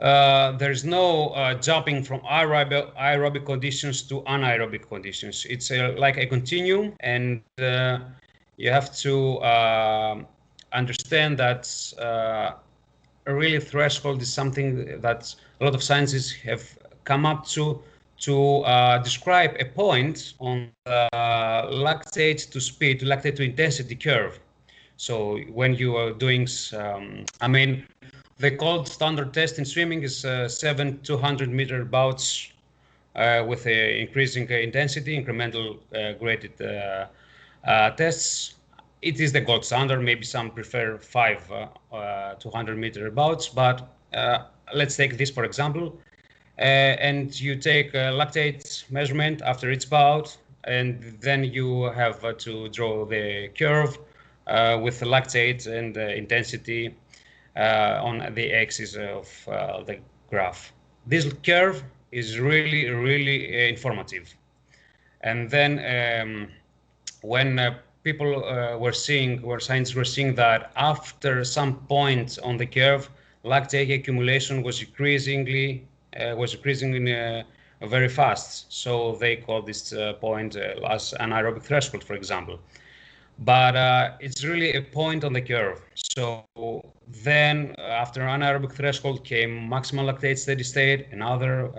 uh, 0.00 0.52
there's 0.52 0.84
no 0.84 1.28
uh, 1.30 1.54
jumping 1.54 2.02
from 2.02 2.20
aerobic, 2.20 2.94
aerobic, 2.96 3.44
conditions 3.44 4.02
to 4.02 4.22
anaerobic 4.22 4.88
conditions. 4.88 5.46
It's 5.48 5.70
a, 5.70 5.88
like 5.96 6.16
a 6.16 6.26
continuum, 6.26 6.94
and 7.00 7.40
uh, 7.60 7.98
you 8.56 8.70
have 8.70 8.94
to 8.98 9.38
uh, 9.38 10.22
understand 10.72 11.38
that 11.38 11.94
uh, 11.98 12.52
really 13.26 13.60
threshold 13.60 14.22
is 14.22 14.32
something 14.32 15.00
that 15.00 15.34
a 15.60 15.64
lot 15.64 15.74
of 15.74 15.82
scientists 15.82 16.32
have 16.32 16.62
come 17.04 17.26
up 17.26 17.46
to 17.48 17.82
to 18.20 18.58
uh, 18.64 18.98
describe 18.98 19.56
a 19.60 19.64
point 19.64 20.34
on 20.40 20.70
the 20.84 21.08
lactate 21.14 22.50
to 22.50 22.60
speed, 22.60 23.00
lactate 23.00 23.36
to 23.36 23.42
intensity 23.42 23.94
curve. 23.94 24.40
So 24.96 25.38
when 25.52 25.74
you 25.74 25.96
are 25.96 26.12
doing, 26.12 26.48
um, 26.76 27.24
I 27.40 27.46
mean, 27.46 27.86
the 28.38 28.50
gold 28.50 28.88
standard 28.88 29.32
test 29.32 29.58
in 29.58 29.64
swimming 29.64 30.02
is 30.02 30.24
uh, 30.24 30.48
seven 30.48 31.00
200 31.02 31.48
meter 31.48 31.84
bouts 31.84 32.50
uh, 33.14 33.44
with 33.46 33.66
increasing 33.66 34.48
intensity, 34.48 35.20
incremental 35.20 35.78
uh, 35.94 36.12
graded 36.12 36.60
uh, 36.60 37.06
uh, 37.66 37.90
tests. 37.90 38.54
It 39.02 39.20
is 39.20 39.32
the 39.32 39.40
gold 39.40 39.64
standard. 39.64 40.02
Maybe 40.02 40.24
some 40.24 40.50
prefer 40.50 40.98
five 40.98 41.42
200 42.40 42.78
meter 42.78 43.10
bouts, 43.10 43.48
but 43.48 43.88
let's 44.74 44.96
take 44.96 45.16
this 45.16 45.30
for 45.30 45.44
example. 45.44 45.98
Uh, 46.58 46.62
and 47.00 47.40
you 47.40 47.54
take 47.54 47.92
lactate 47.92 48.90
measurement 48.90 49.42
after 49.42 49.70
each 49.70 49.88
bout, 49.88 50.36
and 50.64 51.16
then 51.20 51.44
you 51.44 51.84
have 51.84 52.24
uh, 52.24 52.32
to 52.32 52.68
draw 52.70 53.04
the 53.04 53.48
curve 53.56 53.96
uh, 54.48 54.78
with 54.82 54.98
the 54.98 55.06
lactate 55.06 55.66
and 55.66 55.94
the 55.94 56.16
intensity 56.16 56.94
on 57.56 58.34
the 58.34 58.52
axis 58.52 58.94
of 58.96 59.28
the 59.86 59.98
graph. 60.30 60.72
This 61.06 61.32
curve 61.44 61.82
is 62.12 62.38
really, 62.38 62.88
really 62.90 63.68
informative. 63.68 64.34
And 65.22 65.50
then 65.50 65.72
um, 66.22 66.48
when 67.22 67.76
people 68.04 68.44
uh, 68.44 68.78
were 68.78 68.92
seeing, 68.92 69.42
where 69.42 69.60
scientists 69.60 69.94
were 69.94 70.04
seeing 70.04 70.34
that 70.36 70.70
after 70.76 71.44
some 71.44 71.76
point 71.86 72.38
on 72.42 72.56
the 72.56 72.66
curve, 72.66 73.10
lactate 73.44 73.92
accumulation 73.92 74.62
was 74.62 74.80
increasingly 74.80 75.86
was 76.36 76.54
increasing 76.54 77.08
uh, 77.08 77.42
very 77.82 78.08
fast. 78.08 78.72
So 78.72 79.16
they 79.16 79.36
call 79.36 79.62
this 79.62 79.92
uh, 79.92 80.14
point 80.14 80.56
as 80.56 81.14
anaerobic 81.20 81.62
threshold, 81.62 82.04
for 82.04 82.14
example. 82.14 82.58
But 83.40 83.76
it's 84.20 84.44
really 84.44 84.72
a 84.74 84.82
point 84.82 85.22
on 85.22 85.32
the 85.32 85.40
curve. 85.40 85.80
So 85.94 86.44
then 87.24 87.74
after 87.78 88.22
anaerobic 88.22 88.72
threshold 88.72 89.24
came 89.24 89.68
maximal 89.70 90.12
lactate 90.12 90.38
steady 90.38 90.64
state, 90.64 91.06
another 91.12 91.70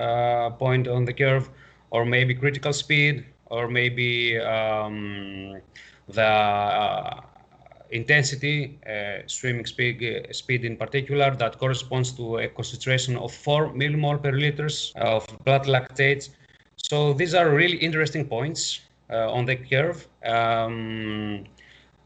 point 0.58 0.88
on 0.88 1.04
the 1.04 1.14
curve, 1.14 1.50
or 1.92 2.06
maybe 2.06 2.34
critical 2.34 2.72
speed, 2.72 3.26
or 3.48 3.68
maybe 3.68 4.40
um, 4.40 5.60
the 6.08 6.24
uh, 6.24 7.22
intensity, 7.92 8.80
uh, 8.88 9.24
swimming 9.28 9.66
speed, 9.66 10.04
uh, 10.04 10.32
speed 10.34 10.66
in 10.66 10.78
particular, 10.78 11.36
that 11.36 11.58
corresponds 11.58 12.12
to 12.14 12.38
a 12.38 12.48
concentration 12.48 13.18
of 13.18 13.34
4 13.34 13.74
millimole 13.74 14.22
per 14.22 14.32
liters 14.32 14.94
of 14.96 15.26
blood 15.46 15.66
lactate. 15.66 16.30
So 16.78 17.14
these 17.14 17.34
are 17.34 17.50
really 17.50 17.78
interesting 17.78 18.26
points 18.26 18.82
uh, 19.10 19.32
on 19.32 19.46
the 19.46 19.56
curve. 19.56 20.08
Um, 20.26 21.46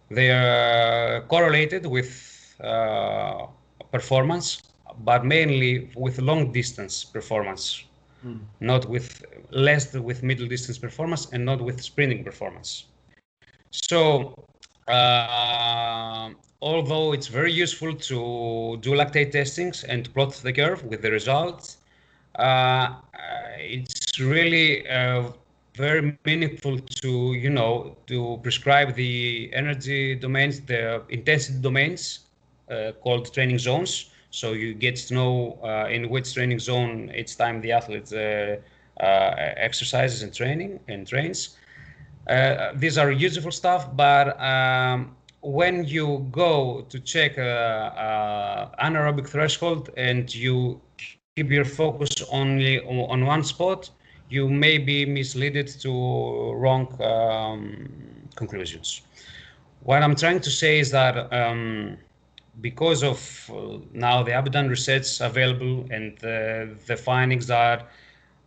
they 0.10 0.32
are 0.32 1.22
correlated 1.28 1.86
with 1.86 2.56
uh, 2.64 3.48
performance, 3.92 4.62
but 5.00 5.26
mainly 5.26 5.90
with 5.96 6.20
long 6.20 6.52
distance 6.52 7.04
performance, 7.04 7.84
mm. 8.26 8.40
not 8.60 8.88
with 8.88 9.26
less 9.52 9.94
with 9.94 10.24
middle 10.24 10.48
distance 10.48 10.78
performance 10.78 11.32
and 11.32 11.44
not 11.44 11.62
with 11.62 11.82
sprinting 11.82 12.24
performance. 12.24 12.86
So 13.72 14.36
uh, 14.88 16.30
although 16.62 17.14
it's 17.14 17.28
very 17.28 17.52
useful 17.52 17.94
to 17.96 18.78
do 18.82 18.92
lactate 18.92 19.32
testings 19.32 19.84
and 19.84 20.14
plot 20.14 20.34
the 20.44 20.54
curve 20.54 20.84
with 20.86 21.02
the 21.02 21.12
results, 21.12 21.78
uh, 22.36 22.90
it's 23.58 24.20
really 24.20 24.88
uh, 24.90 25.32
very 25.76 26.02
meaningful 26.02 26.78
to 26.80 27.34
you 27.34 27.50
know 27.50 27.96
to 28.08 28.40
prescribe 28.44 28.94
the 28.96 29.50
energy 29.54 30.16
domains, 30.16 30.60
the 30.62 31.02
intensity 31.10 31.60
domains 31.60 32.20
uh, 32.70 32.92
called 33.02 33.34
training 33.34 33.60
zones. 33.60 34.10
So 34.32 34.54
you 34.54 34.74
get 34.74 34.96
to 34.98 35.14
know 35.14 35.60
uh, 35.64 35.88
in 35.90 36.10
which 36.10 36.34
training 36.34 36.60
zone 36.60 37.12
each 37.16 37.38
time 37.38 37.62
the 37.62 37.72
athlete 37.72 38.12
uh, 38.14 38.58
exercises 39.58 40.24
and 40.24 40.34
training 40.34 40.80
and 40.88 41.08
trains. 41.08 41.58
Uh, 42.28 42.72
these 42.76 42.98
are 42.98 43.12
useful 43.12 43.52
stuff, 43.52 43.96
but 43.96 44.40
um, 44.42 45.16
when 45.42 45.84
you 45.84 46.26
go 46.32 46.86
to 46.90 47.00
check 47.00 47.36
anaerobic 47.36 49.28
threshold 49.28 49.90
and 49.98 50.34
you 50.34 50.80
keep 51.36 51.50
your 51.50 51.66
focus 51.66 52.24
only 52.32 52.80
on 52.82 53.26
one 53.26 53.44
spot, 53.44 53.90
you 54.30 54.48
may 54.48 54.78
be 54.78 55.06
misled 55.06 55.68
to 55.68 56.54
wrong 56.54 56.88
um, 57.02 57.90
conclusions. 58.36 59.02
What 59.82 60.02
I'm 60.02 60.16
trying 60.16 60.40
to 60.40 60.50
say 60.50 60.80
is 60.80 60.92
that 60.92 61.32
um, 61.34 61.98
because 62.62 63.04
of 63.04 63.52
uh, 63.54 63.80
now 63.92 64.24
the 64.24 64.32
Abadan 64.32 64.70
research 64.70 65.20
available 65.20 65.86
and 65.92 66.18
the 66.20 66.96
findings 66.96 67.48
that 67.48 67.90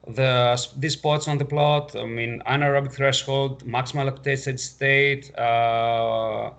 the 0.07 0.69
these 0.77 0.93
spots 0.95 1.29
on 1.29 1.39
the 1.39 1.45
plot, 1.45 1.97
I 1.97 2.07
mean 2.07 2.43
anaerobic 2.47 2.93
threshold, 2.93 3.65
maximal 3.65 4.11
lactate 4.11 4.59
state, 4.59 5.33
uh, 5.37 5.41
uh, 5.41 6.53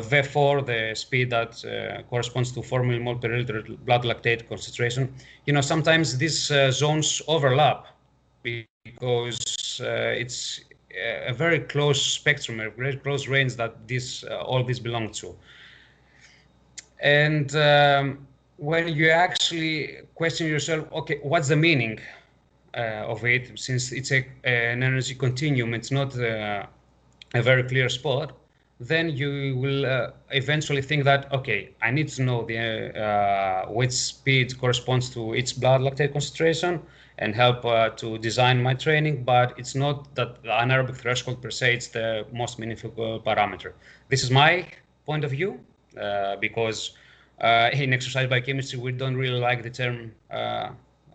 V4, 0.00 0.64
the 0.66 0.94
speed 0.94 1.30
that 1.30 1.64
uh, 1.64 2.02
corresponds 2.08 2.52
to 2.52 2.62
4 2.62 2.82
millimole 2.82 3.20
per 3.20 3.28
liter 3.28 3.62
blood 3.84 4.04
lactate 4.04 4.48
concentration. 4.48 5.12
You 5.46 5.52
know, 5.52 5.60
sometimes 5.60 6.18
these 6.18 6.50
uh, 6.50 6.70
zones 6.70 7.22
overlap 7.28 7.86
because 8.42 9.80
uh, 9.84 10.14
it's 10.16 10.60
a 11.28 11.32
very 11.32 11.60
close 11.60 12.02
spectrum, 12.02 12.60
a 12.60 12.70
very 12.70 12.96
close 12.96 13.28
range 13.28 13.56
that 13.56 13.86
this 13.86 14.24
uh, 14.24 14.38
all 14.42 14.64
these 14.64 14.80
belong 14.80 15.10
to. 15.12 15.34
And 17.02 17.54
um, 17.56 18.26
when 18.56 18.88
you 18.88 19.10
actually 19.10 19.98
question 20.14 20.46
yourself, 20.46 20.90
okay, 20.92 21.18
what's 21.22 21.48
the 21.48 21.56
meaning 21.56 21.98
uh, 21.98 22.19
of 22.74 23.24
it? 23.24 23.58
Since 23.58 23.92
it's 23.92 24.12
a, 24.12 24.26
an 24.44 24.82
energy 24.82 25.14
continuum, 25.14 25.74
it's 25.74 25.90
not 25.90 26.16
a 26.16 26.68
very 27.34 27.62
clear 27.64 27.88
spot 27.88 28.32
then 28.80 29.10
you 29.10 29.56
will 29.56 29.84
uh, 29.84 30.10
eventually 30.30 30.80
think 30.80 31.04
that 31.04 31.30
okay 31.32 31.70
i 31.82 31.90
need 31.90 32.08
to 32.08 32.22
know 32.22 32.44
the 32.46 32.98
uh, 32.98 33.66
which 33.70 33.92
speed 33.92 34.58
corresponds 34.58 35.10
to 35.10 35.34
each 35.34 35.60
blood 35.60 35.82
lactate 35.82 36.12
concentration 36.12 36.80
and 37.18 37.34
help 37.34 37.62
uh, 37.66 37.90
to 37.90 38.16
design 38.18 38.60
my 38.62 38.72
training 38.72 39.22
but 39.22 39.52
it's 39.58 39.74
not 39.74 40.12
that 40.14 40.42
the 40.42 40.48
anaerobic 40.48 40.96
threshold 40.96 41.42
per 41.42 41.50
se 41.50 41.74
it's 41.74 41.88
the 41.88 42.24
most 42.32 42.58
meaningful 42.58 42.90
parameter 43.20 43.72
this 44.08 44.22
is 44.22 44.30
my 44.30 44.66
point 45.04 45.24
of 45.24 45.30
view 45.30 45.60
uh, 46.00 46.36
because 46.36 46.92
uh, 47.42 47.68
in 47.74 47.92
exercise 47.92 48.28
biochemistry 48.30 48.78
we 48.78 48.92
don't 48.92 49.16
really 49.16 49.40
like 49.40 49.62
the 49.62 49.70
term 49.70 50.10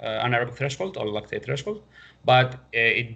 uh, 0.02 0.26
anaerobic 0.26 0.56
threshold 0.56 0.98
or 0.98 1.06
lactate 1.06 1.44
threshold 1.44 1.82
but 2.26 2.60
it 2.74 3.16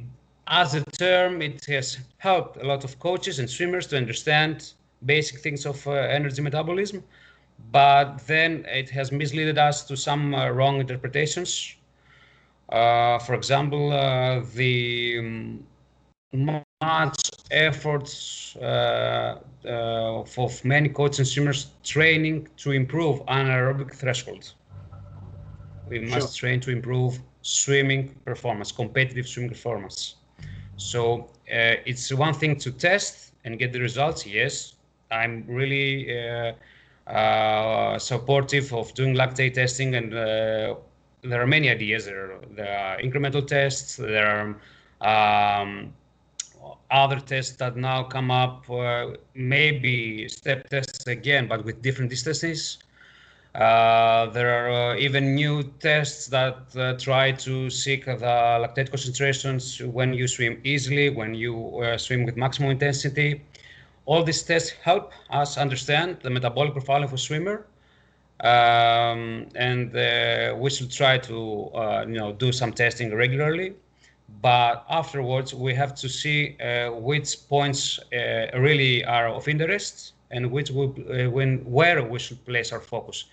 as 0.50 0.74
a 0.74 0.84
term, 0.84 1.42
it 1.44 1.64
has 1.66 2.00
helped 2.18 2.58
a 2.58 2.66
lot 2.66 2.84
of 2.84 3.00
coaches 3.00 3.38
and 3.38 3.48
swimmers 3.50 3.86
to 3.88 3.98
understand 3.98 4.74
basic 5.06 5.40
things 5.42 5.66
of 5.66 5.86
uh, 5.88 5.92
energy 5.92 6.42
metabolism, 6.42 7.04
but 7.72 8.18
then 8.26 8.66
it 8.68 8.90
has 8.90 9.12
misled 9.12 9.58
us 9.58 9.84
to 9.84 9.96
some 9.96 10.34
uh, 10.34 10.50
wrong 10.50 10.80
interpretations. 10.80 11.76
Uh, 12.70 13.20
for 13.20 13.36
example, 13.36 13.94
uh, 13.94 14.42
the 14.56 15.20
um, 15.20 15.64
much 16.34 17.30
efforts 17.52 18.56
uh, 18.58 19.40
uh, 19.66 20.24
of 20.38 20.66
many 20.66 20.90
coaches 20.90 21.20
and 21.20 21.28
swimmers 21.28 21.68
training 21.84 22.48
to 22.58 22.72
improve 22.72 23.20
anaerobic 23.28 23.94
threshold. 23.94 24.54
We 25.90 26.00
must 26.00 26.38
sure. 26.38 26.50
train 26.50 26.60
to 26.62 26.72
improve 26.72 27.20
swimming 27.42 28.16
performance, 28.26 28.72
competitive 28.72 29.28
swimming 29.28 29.50
performance. 29.50 30.16
So 30.78 31.30
uh, 31.52 31.76
it's 31.86 32.14
one 32.14 32.34
thing 32.34 32.58
to 32.58 32.72
test 32.72 33.34
and 33.44 33.58
get 33.58 33.74
the 33.74 33.80
results. 33.80 34.26
Yes, 34.26 34.76
I'm 35.12 35.46
really 35.48 36.18
uh, 36.18 36.54
uh, 37.10 38.00
supportive 38.00 38.74
of 38.74 38.94
doing 38.94 39.16
lactate 39.16 39.56
testing, 39.56 39.96
and 39.96 40.14
uh, 40.14 40.76
there 41.22 41.42
are 41.42 41.48
many 41.48 41.70
ideas. 41.70 42.06
There 42.06 42.32
are, 42.32 42.40
there 42.56 42.78
are 42.78 42.98
incremental 43.00 43.46
tests. 43.46 43.96
There 43.98 44.56
are 45.02 45.62
um, 45.62 45.94
other 46.92 47.20
tests 47.20 47.56
that 47.58 47.76
now 47.76 48.04
come 48.04 48.32
up. 48.32 48.70
Uh, 48.70 49.14
maybe 49.34 50.28
step 50.30 50.70
tests 50.70 51.08
again, 51.08 51.48
but 51.48 51.66
with 51.66 51.82
different 51.82 52.10
distances. 52.10 52.78
Uh, 53.56 54.28
there 54.28 54.50
are 54.52 54.94
uh, 54.94 54.96
even 54.98 55.34
new 55.34 55.64
tests 55.80 56.28
that 56.28 56.58
uh, 56.76 56.94
try 57.00 57.32
to 57.32 57.68
seek 57.70 58.06
the 58.06 58.14
lactate 58.16 58.92
concentrations 58.92 59.82
when 59.82 60.14
you 60.14 60.28
swim 60.28 60.62
easily, 60.64 61.10
when 61.10 61.34
you 61.34 61.80
uh, 61.80 61.98
swim 61.98 62.26
with 62.26 62.38
maximum 62.38 62.70
intensity. 62.70 63.42
All 64.06 64.24
these 64.24 64.44
tests 64.44 64.70
help 64.70 65.12
us 65.32 65.58
understand 65.58 66.20
the 66.22 66.30
metabolic 66.30 66.74
profile 66.74 67.04
of 67.04 67.12
a 67.14 67.18
swimmer, 67.18 67.66
um, 68.42 69.48
and 69.56 69.96
uh, 69.96 70.56
we 70.58 70.70
should 70.70 70.92
try 70.92 71.18
to 71.18 71.72
you 72.08 72.18
know 72.18 72.34
do 72.34 72.52
some 72.52 72.72
testing 72.72 73.16
regularly. 73.16 73.74
But 74.44 74.86
afterwards, 74.90 75.56
we 75.56 75.74
have 75.74 75.96
to 75.96 76.08
see 76.08 76.56
which 76.92 77.36
points 77.50 78.00
really 78.12 79.04
are 79.06 79.28
of 79.28 79.48
interest 79.48 80.14
and 80.32 80.52
which 80.52 80.70
we, 80.70 80.86
when 81.28 81.66
where 81.66 82.04
we 82.04 82.20
should 82.20 82.44
place 82.46 82.72
our 82.72 82.80
focus 82.80 83.26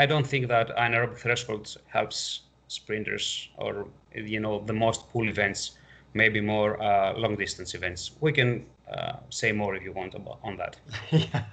I 0.00 0.06
don't 0.06 0.26
think 0.26 0.48
that 0.48 0.74
anaerobic 0.78 1.18
threshold 1.18 1.76
helps 1.86 2.44
sprinters 2.68 3.50
or 3.58 3.86
you 4.14 4.40
know 4.40 4.64
the 4.64 4.72
most 4.72 5.10
pool 5.10 5.28
events, 5.28 5.72
maybe 6.14 6.40
more 6.40 6.82
uh, 6.82 7.12
long 7.18 7.36
distance 7.36 7.74
events. 7.74 8.12
We 8.20 8.32
can 8.32 8.64
uh, 8.90 9.16
say 9.28 9.52
more 9.52 9.76
if 9.76 9.82
you 9.82 9.92
want 9.92 10.14
about 10.14 10.38
on 10.42 10.56
that. 10.56 10.78
yeah. 11.10 11.44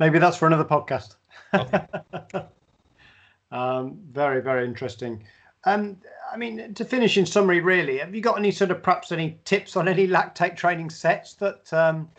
Maybe 0.00 0.18
that's 0.18 0.36
for 0.36 0.48
another 0.48 0.64
podcast. 0.64 1.14
Okay. 1.54 1.84
um, 3.52 4.00
very 4.10 4.42
very 4.42 4.66
interesting. 4.66 5.22
Um, 5.62 5.98
I 6.32 6.36
mean, 6.36 6.74
to 6.74 6.84
finish 6.84 7.16
in 7.16 7.24
summary, 7.24 7.60
really, 7.60 7.98
have 7.98 8.16
you 8.16 8.20
got 8.20 8.36
any 8.36 8.50
sort 8.50 8.72
of 8.72 8.82
perhaps 8.82 9.12
any 9.12 9.38
tips 9.44 9.76
on 9.76 9.86
any 9.86 10.08
lactate 10.08 10.56
training 10.56 10.90
sets 10.90 11.34
that 11.34 11.72
um, 11.72 12.10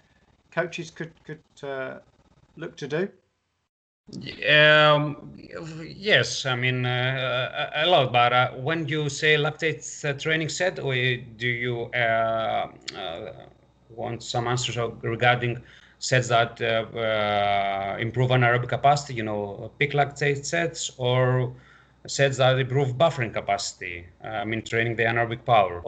coaches 0.50 0.92
could 0.92 1.12
could 1.26 1.44
uh, 1.62 2.00
look 2.56 2.78
to 2.78 2.88
do? 2.88 3.10
Um, 4.14 5.34
yes, 5.86 6.46
I 6.46 6.56
mean 6.56 6.86
uh, 6.86 7.72
a 7.76 7.86
lot. 7.86 8.14
But 8.14 8.32
uh, 8.34 8.52
when 8.52 8.88
you 8.88 9.10
say 9.10 9.36
lactate 9.36 9.84
uh, 10.06 10.14
training 10.18 10.48
set, 10.50 10.80
or 10.80 10.94
do 10.94 11.48
you 11.48 11.92
uh, 11.94 12.70
uh, 12.96 13.34
want 13.90 14.24
some 14.24 14.48
answers 14.48 14.78
regarding 15.02 15.62
sets 16.00 16.30
that 16.30 16.62
uh, 16.62 17.98
improve 18.00 18.30
anaerobic 18.30 18.70
capacity? 18.70 19.16
You 19.16 19.24
know, 19.24 19.72
peak 19.78 19.92
lactate 19.92 20.46
sets 20.46 20.92
or 20.98 21.54
sets 22.08 22.38
that 22.38 22.58
improve 22.58 22.96
buffering 22.96 23.34
capacity. 23.34 24.06
I 24.24 24.46
mean, 24.46 24.62
training 24.64 24.96
the 24.96 25.04
anaerobic 25.04 25.44
power. 25.44 25.84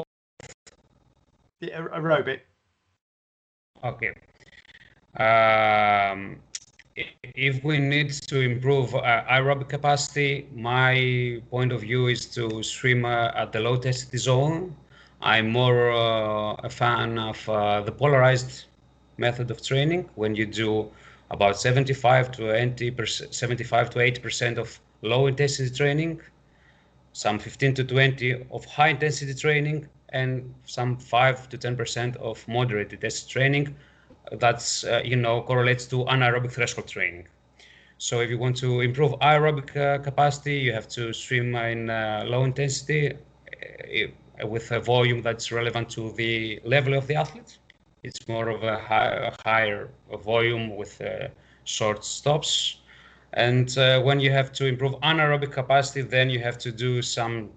The 1.61 1.71
aerobic. 1.71 2.41
Okay. 3.81 4.13
Um, 5.15 6.41
if 6.95 7.63
we 7.63 7.77
need 7.77 8.11
to 8.11 8.41
improve 8.41 8.95
uh, 8.95 9.23
aerobic 9.29 9.69
capacity, 9.69 10.47
my 10.53 11.41
point 11.49 11.71
of 11.71 11.81
view 11.81 12.07
is 12.07 12.25
to 12.27 12.63
swim 12.63 13.05
uh, 13.05 13.31
at 13.35 13.51
the 13.51 13.59
low 13.59 13.77
density 13.77 14.17
zone. 14.17 14.75
I'm 15.21 15.49
more 15.49 15.91
uh, 15.91 16.53
a 16.63 16.69
fan 16.69 17.17
of 17.17 17.49
uh, 17.49 17.81
the 17.81 17.91
polarized 17.91 18.65
method 19.17 19.51
of 19.51 19.61
training 19.61 20.09
when 20.15 20.35
you 20.35 20.45
do 20.45 20.89
about 21.31 21.59
75 21.59 22.31
to 22.33 22.55
80 22.55 22.91
percent, 22.91 23.33
75 23.33 23.89
to 23.91 23.99
80 23.99 24.21
percent 24.21 24.57
of 24.57 24.79
low 25.01 25.27
intensity 25.27 25.73
training, 25.75 26.21
some 27.13 27.37
15 27.39 27.75
to 27.75 27.83
20 27.83 28.45
of 28.51 28.65
high 28.65 28.89
intensity 28.89 29.33
training, 29.33 29.87
and 30.09 30.53
some 30.65 30.97
5 30.97 31.49
to 31.49 31.57
10 31.57 31.75
percent 31.75 32.15
of 32.17 32.47
moderate 32.47 32.93
intensity 32.93 33.31
training 33.31 33.75
that's 34.33 34.83
uh, 34.83 35.01
you 35.03 35.15
know 35.15 35.41
correlates 35.41 35.85
to 35.87 36.05
anaerobic 36.05 36.51
threshold 36.51 36.87
training. 36.87 37.27
So 37.97 38.21
if 38.21 38.29
you 38.29 38.37
want 38.37 38.57
to 38.57 38.81
improve 38.81 39.11
aerobic 39.19 39.75
uh, 39.75 40.01
capacity, 40.01 40.55
you 40.55 40.73
have 40.73 40.87
to 40.89 41.13
swim 41.13 41.55
in 41.55 41.89
uh, 41.89 42.23
low 42.25 42.43
intensity 42.43 43.13
uh, 43.13 44.47
with 44.47 44.71
a 44.71 44.79
volume 44.79 45.21
that's 45.21 45.51
relevant 45.51 45.89
to 45.91 46.11
the 46.13 46.61
level 46.63 46.93
of 46.93 47.07
the 47.07 47.15
athlete. 47.15 47.57
It's 48.03 48.27
more 48.27 48.47
of 48.49 48.63
a, 48.63 48.77
high, 48.79 49.31
a 49.31 49.33
higher 49.45 49.89
volume 50.23 50.75
with 50.77 51.01
uh, 51.01 51.27
short 51.65 52.05
stops. 52.05 52.77
And 53.33 53.77
uh, 53.77 54.01
when 54.01 54.19
you 54.19 54.31
have 54.31 54.53
to 54.53 54.65
improve 54.65 54.93
anaerobic 55.01 55.51
capacity, 55.51 56.01
then 56.01 56.29
you 56.29 56.39
have 56.39 56.57
to 56.59 56.71
do 56.71 57.01
some 57.01 57.49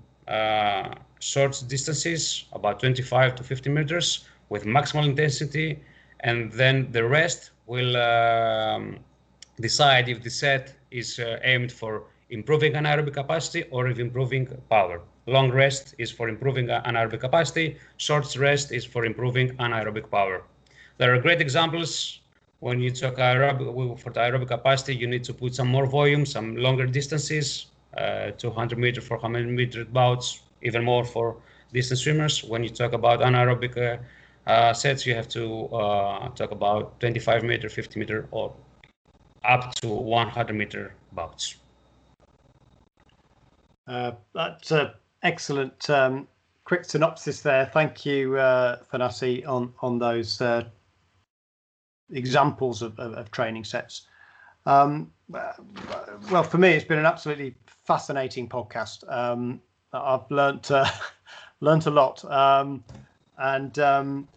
short 1.21 1.63
distances, 1.69 2.47
about 2.53 2.81
25 2.81 3.37
to 3.37 3.45
50 3.45 3.71
meters, 3.71 4.27
with 4.49 4.65
maximal 4.65 5.05
intensity, 5.05 5.81
and 6.23 6.53
then 6.53 6.91
the 6.93 7.05
rest 7.05 7.51
will 7.67 7.97
um, 7.97 8.99
decide 9.61 10.09
if 10.09 10.23
the 10.23 10.31
set 10.31 10.75
is 10.91 11.19
uh, 11.19 11.39
aimed 11.43 11.73
for 11.73 12.05
improving 12.31 12.73
anaerobic 12.73 13.15
capacity 13.15 13.65
or 13.71 13.89
if 13.89 13.99
improving 13.99 14.47
power. 14.71 15.01
Long 15.27 15.51
rest 15.51 15.95
is 15.99 16.11
for 16.11 16.29
improving 16.29 16.67
anaerobic 16.67 17.21
capacity, 17.21 17.77
short 17.97 18.37
rest 18.37 18.73
is 18.73 18.85
for 18.85 19.05
improving 19.05 19.57
anaerobic 19.59 20.11
power. 20.11 20.43
There 20.99 21.15
are 21.15 21.19
great 21.19 21.41
examples 21.41 22.21
when 22.63 22.81
you 22.81 22.93
talk 22.93 23.17
aerobic, 23.17 23.99
for 23.99 24.11
the 24.11 24.21
aerobic 24.21 24.47
capacity, 24.47 24.95
you 24.95 25.09
need 25.09 25.25
to 25.25 25.35
put 25.35 25.53
some 25.53 25.67
more 25.67 25.85
volume, 25.85 26.25
some 26.25 26.55
longer 26.57 26.87
distances, 26.87 27.67
uh, 27.99 28.31
200 28.39 28.79
meter, 28.79 29.01
400 29.01 29.49
meter 29.49 29.85
bouts, 29.85 30.43
even 30.63 30.85
more 30.85 31.05
for 31.05 31.37
distance 31.73 32.03
swimmers. 32.03 32.45
When 32.45 32.63
you 32.63 32.71
talk 32.71 32.93
about 32.93 33.19
anaerobic 33.19 33.77
uh, 33.77 33.97
uh, 34.47 34.73
sets, 34.73 35.07
you 35.07 35.15
have 35.15 35.29
to 35.29 35.67
uh, 35.67 36.29
talk 36.31 36.51
about 36.51 36.99
25 37.01 37.45
meter, 37.45 37.69
50 37.69 38.01
meter, 38.01 38.29
or 38.31 38.55
up 39.45 39.75
to 39.77 39.89
100 39.89 40.55
meter 40.55 40.95
bouts. 41.13 41.57
Uh, 43.87 44.13
that's 44.35 44.71
an 44.71 44.91
excellent 45.23 45.91
um, 45.91 46.29
quick 46.65 46.85
synopsis 46.85 47.41
there. 47.41 47.67
Thank 47.67 48.07
you, 48.07 48.37
uh, 48.37 48.79
Thanasi, 48.93 49.47
on 49.47 49.73
on 49.81 49.99
those 49.99 50.41
uh, 50.41 50.65
examples 52.11 52.83
of, 52.83 52.99
of, 52.99 53.15
of 53.15 53.31
training 53.31 53.65
sets. 53.65 54.07
Um, 54.67 55.11
well, 55.29 56.43
for 56.43 56.59
me, 56.59 56.71
it's 56.71 56.85
been 56.85 56.99
an 56.99 57.07
absolutely 57.07 57.55
fascinating 57.67 58.49
podcast. 58.49 59.11
Um, 59.11 59.61
I've 59.93 60.31
learnt 60.31 60.71
uh, 60.71 60.89
learnt 61.61 61.87
a 61.87 61.91
lot, 61.91 62.25
um, 62.27 62.85
and 63.39 63.79
um, 63.79 64.29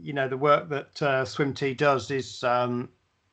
you 0.00 0.12
know 0.12 0.28
the 0.28 0.36
work 0.36 0.68
that 0.68 1.02
uh, 1.02 1.24
SwimT 1.24 1.76
does 1.76 2.10
is 2.10 2.42
um, 2.44 2.88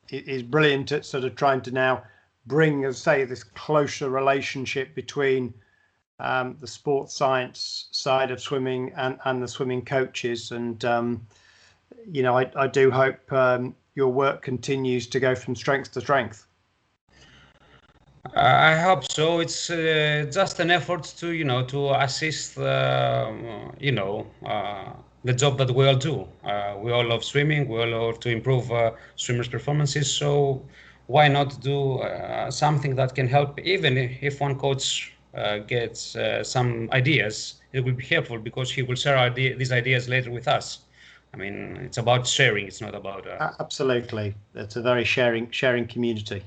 is 0.10 0.43
brilliant 0.43 0.91
at 0.91 1.06
sort 1.06 1.24
of 1.24 1.36
trying 1.36 1.62
to 1.62 1.71
now 1.71 2.04
bring, 2.45 2.86
as 2.86 2.97
say, 2.97 3.24
this 3.24 3.43
closer 3.43 4.10
relationship 4.10 4.95
between 4.95 5.54
um, 6.19 6.58
the 6.60 6.67
sports 6.67 7.15
science 7.15 7.88
side 7.91 8.32
of 8.32 8.41
swimming 8.41 8.91
and, 8.95 9.17
and 9.26 9.41
the 9.41 9.47
swimming 9.47 9.84
coaches. 9.84 10.52
And, 10.52 10.84
um, 10.86 11.26
you 12.10 12.24
know, 12.24 12.38
I, 12.38 12.52
I 12.56 12.67
do 12.67 12.91
hope 12.91 13.32
um, 13.32 13.76
your 13.95 14.10
work 14.10 14.41
continues 14.41 15.08
to 15.08 15.19
go 15.19 15.36
from 15.36 15.56
strength 15.56 15.91
to 15.93 16.02
strength. 16.02 16.47
I 18.36 18.76
hope 18.78 19.04
so. 19.12 19.40
It's 19.40 19.70
uh, 19.70 20.30
just 20.32 20.60
an 20.60 20.72
effort 20.72 21.04
to, 21.18 21.32
you 21.32 21.44
know, 21.44 21.64
to 21.66 21.92
assist, 22.02 22.58
uh, 22.58 23.32
you 23.80 23.92
know, 23.92 24.28
uh, 24.46 24.94
the 25.24 25.34
job 25.34 25.58
that 25.58 25.72
we 25.72 25.88
all 25.88 25.96
do. 25.96 26.28
Uh, 26.44 26.76
we 26.80 26.92
all 26.92 27.06
love 27.06 27.24
swimming. 27.24 27.68
We 27.68 27.80
all 27.80 27.88
love 27.90 28.20
to 28.22 28.30
improve 28.30 28.72
uh, 28.72 28.92
swimmers' 29.16 29.48
performances. 29.48 30.12
So 30.12 30.62
why 31.08 31.28
not 31.28 31.60
do 31.62 32.00
uh, 32.00 32.52
something 32.52 32.96
that 32.96 33.16
can 33.16 33.28
help? 33.28 33.60
Even 33.60 33.98
if 33.98 34.40
one 34.40 34.58
coach 34.58 35.14
uh, 35.36 35.58
gets 35.60 36.16
uh, 36.16 36.44
some 36.44 36.90
ideas, 36.94 37.56
it 37.74 37.84
will 37.84 37.94
be 37.94 38.06
helpful 38.06 38.38
because 38.38 38.72
he 38.72 38.84
will 38.84 38.96
share 38.96 39.18
idea- 39.18 39.56
these 39.58 39.72
ideas 39.72 40.08
later 40.08 40.32
with 40.32 40.48
us. 40.48 40.80
I 41.34 41.38
mean, 41.38 41.78
it's 41.86 41.98
about 41.98 42.28
sharing. 42.28 42.68
It's 42.68 42.82
not 42.82 42.94
about. 42.94 43.28
Uh, 43.28 43.52
Absolutely, 43.60 44.36
it's 44.54 44.76
a 44.76 44.82
very 44.82 45.06
sharing 45.06 45.50
sharing 45.50 45.88
community, 45.88 46.44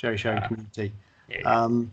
very 0.00 0.16
sharing 0.18 0.42
community. 0.42 0.92
Yeah. 1.28 1.42
Um, 1.42 1.92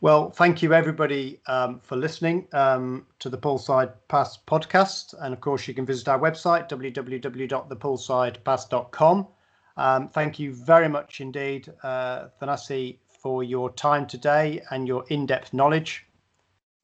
well, 0.00 0.30
thank 0.30 0.62
you 0.62 0.72
everybody 0.74 1.40
um, 1.46 1.80
for 1.80 1.96
listening 1.96 2.46
um, 2.52 3.06
to 3.20 3.28
the 3.28 3.38
Poolside 3.38 3.92
Pass 4.08 4.36
podcast. 4.36 5.14
And 5.20 5.32
of 5.32 5.40
course, 5.40 5.68
you 5.68 5.74
can 5.74 5.86
visit 5.86 6.08
our 6.08 6.18
website, 6.18 6.68
www.thepoolsidepass.com. 6.68 9.28
Um, 9.76 10.08
thank 10.08 10.40
you 10.40 10.52
very 10.52 10.88
much 10.88 11.20
indeed, 11.20 11.72
uh, 11.84 12.30
Thanasi, 12.40 12.98
for 13.06 13.44
your 13.44 13.70
time 13.70 14.06
today 14.06 14.60
and 14.70 14.88
your 14.88 15.04
in 15.08 15.24
depth 15.24 15.54
knowledge. 15.54 16.04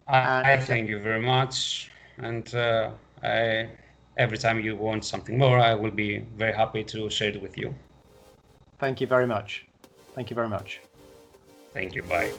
I, 0.06 0.52
I 0.52 0.60
thank 0.60 0.88
you 0.88 1.00
very 1.00 1.20
much. 1.20 1.90
And 2.18 2.54
uh, 2.54 2.92
I, 3.22 3.68
every 4.16 4.38
time 4.38 4.60
you 4.60 4.76
want 4.76 5.04
something 5.04 5.36
more, 5.36 5.58
I 5.58 5.74
will 5.74 5.90
be 5.90 6.20
very 6.36 6.52
happy 6.52 6.84
to 6.84 7.10
share 7.10 7.30
it 7.30 7.42
with 7.42 7.58
you. 7.58 7.74
Thank 8.78 9.00
you 9.00 9.08
very 9.08 9.26
much. 9.26 9.66
Thank 10.14 10.30
you 10.30 10.36
very 10.36 10.48
much. 10.48 10.80
Thank 11.78 11.94
you. 11.94 12.02
Bye. 12.02 12.32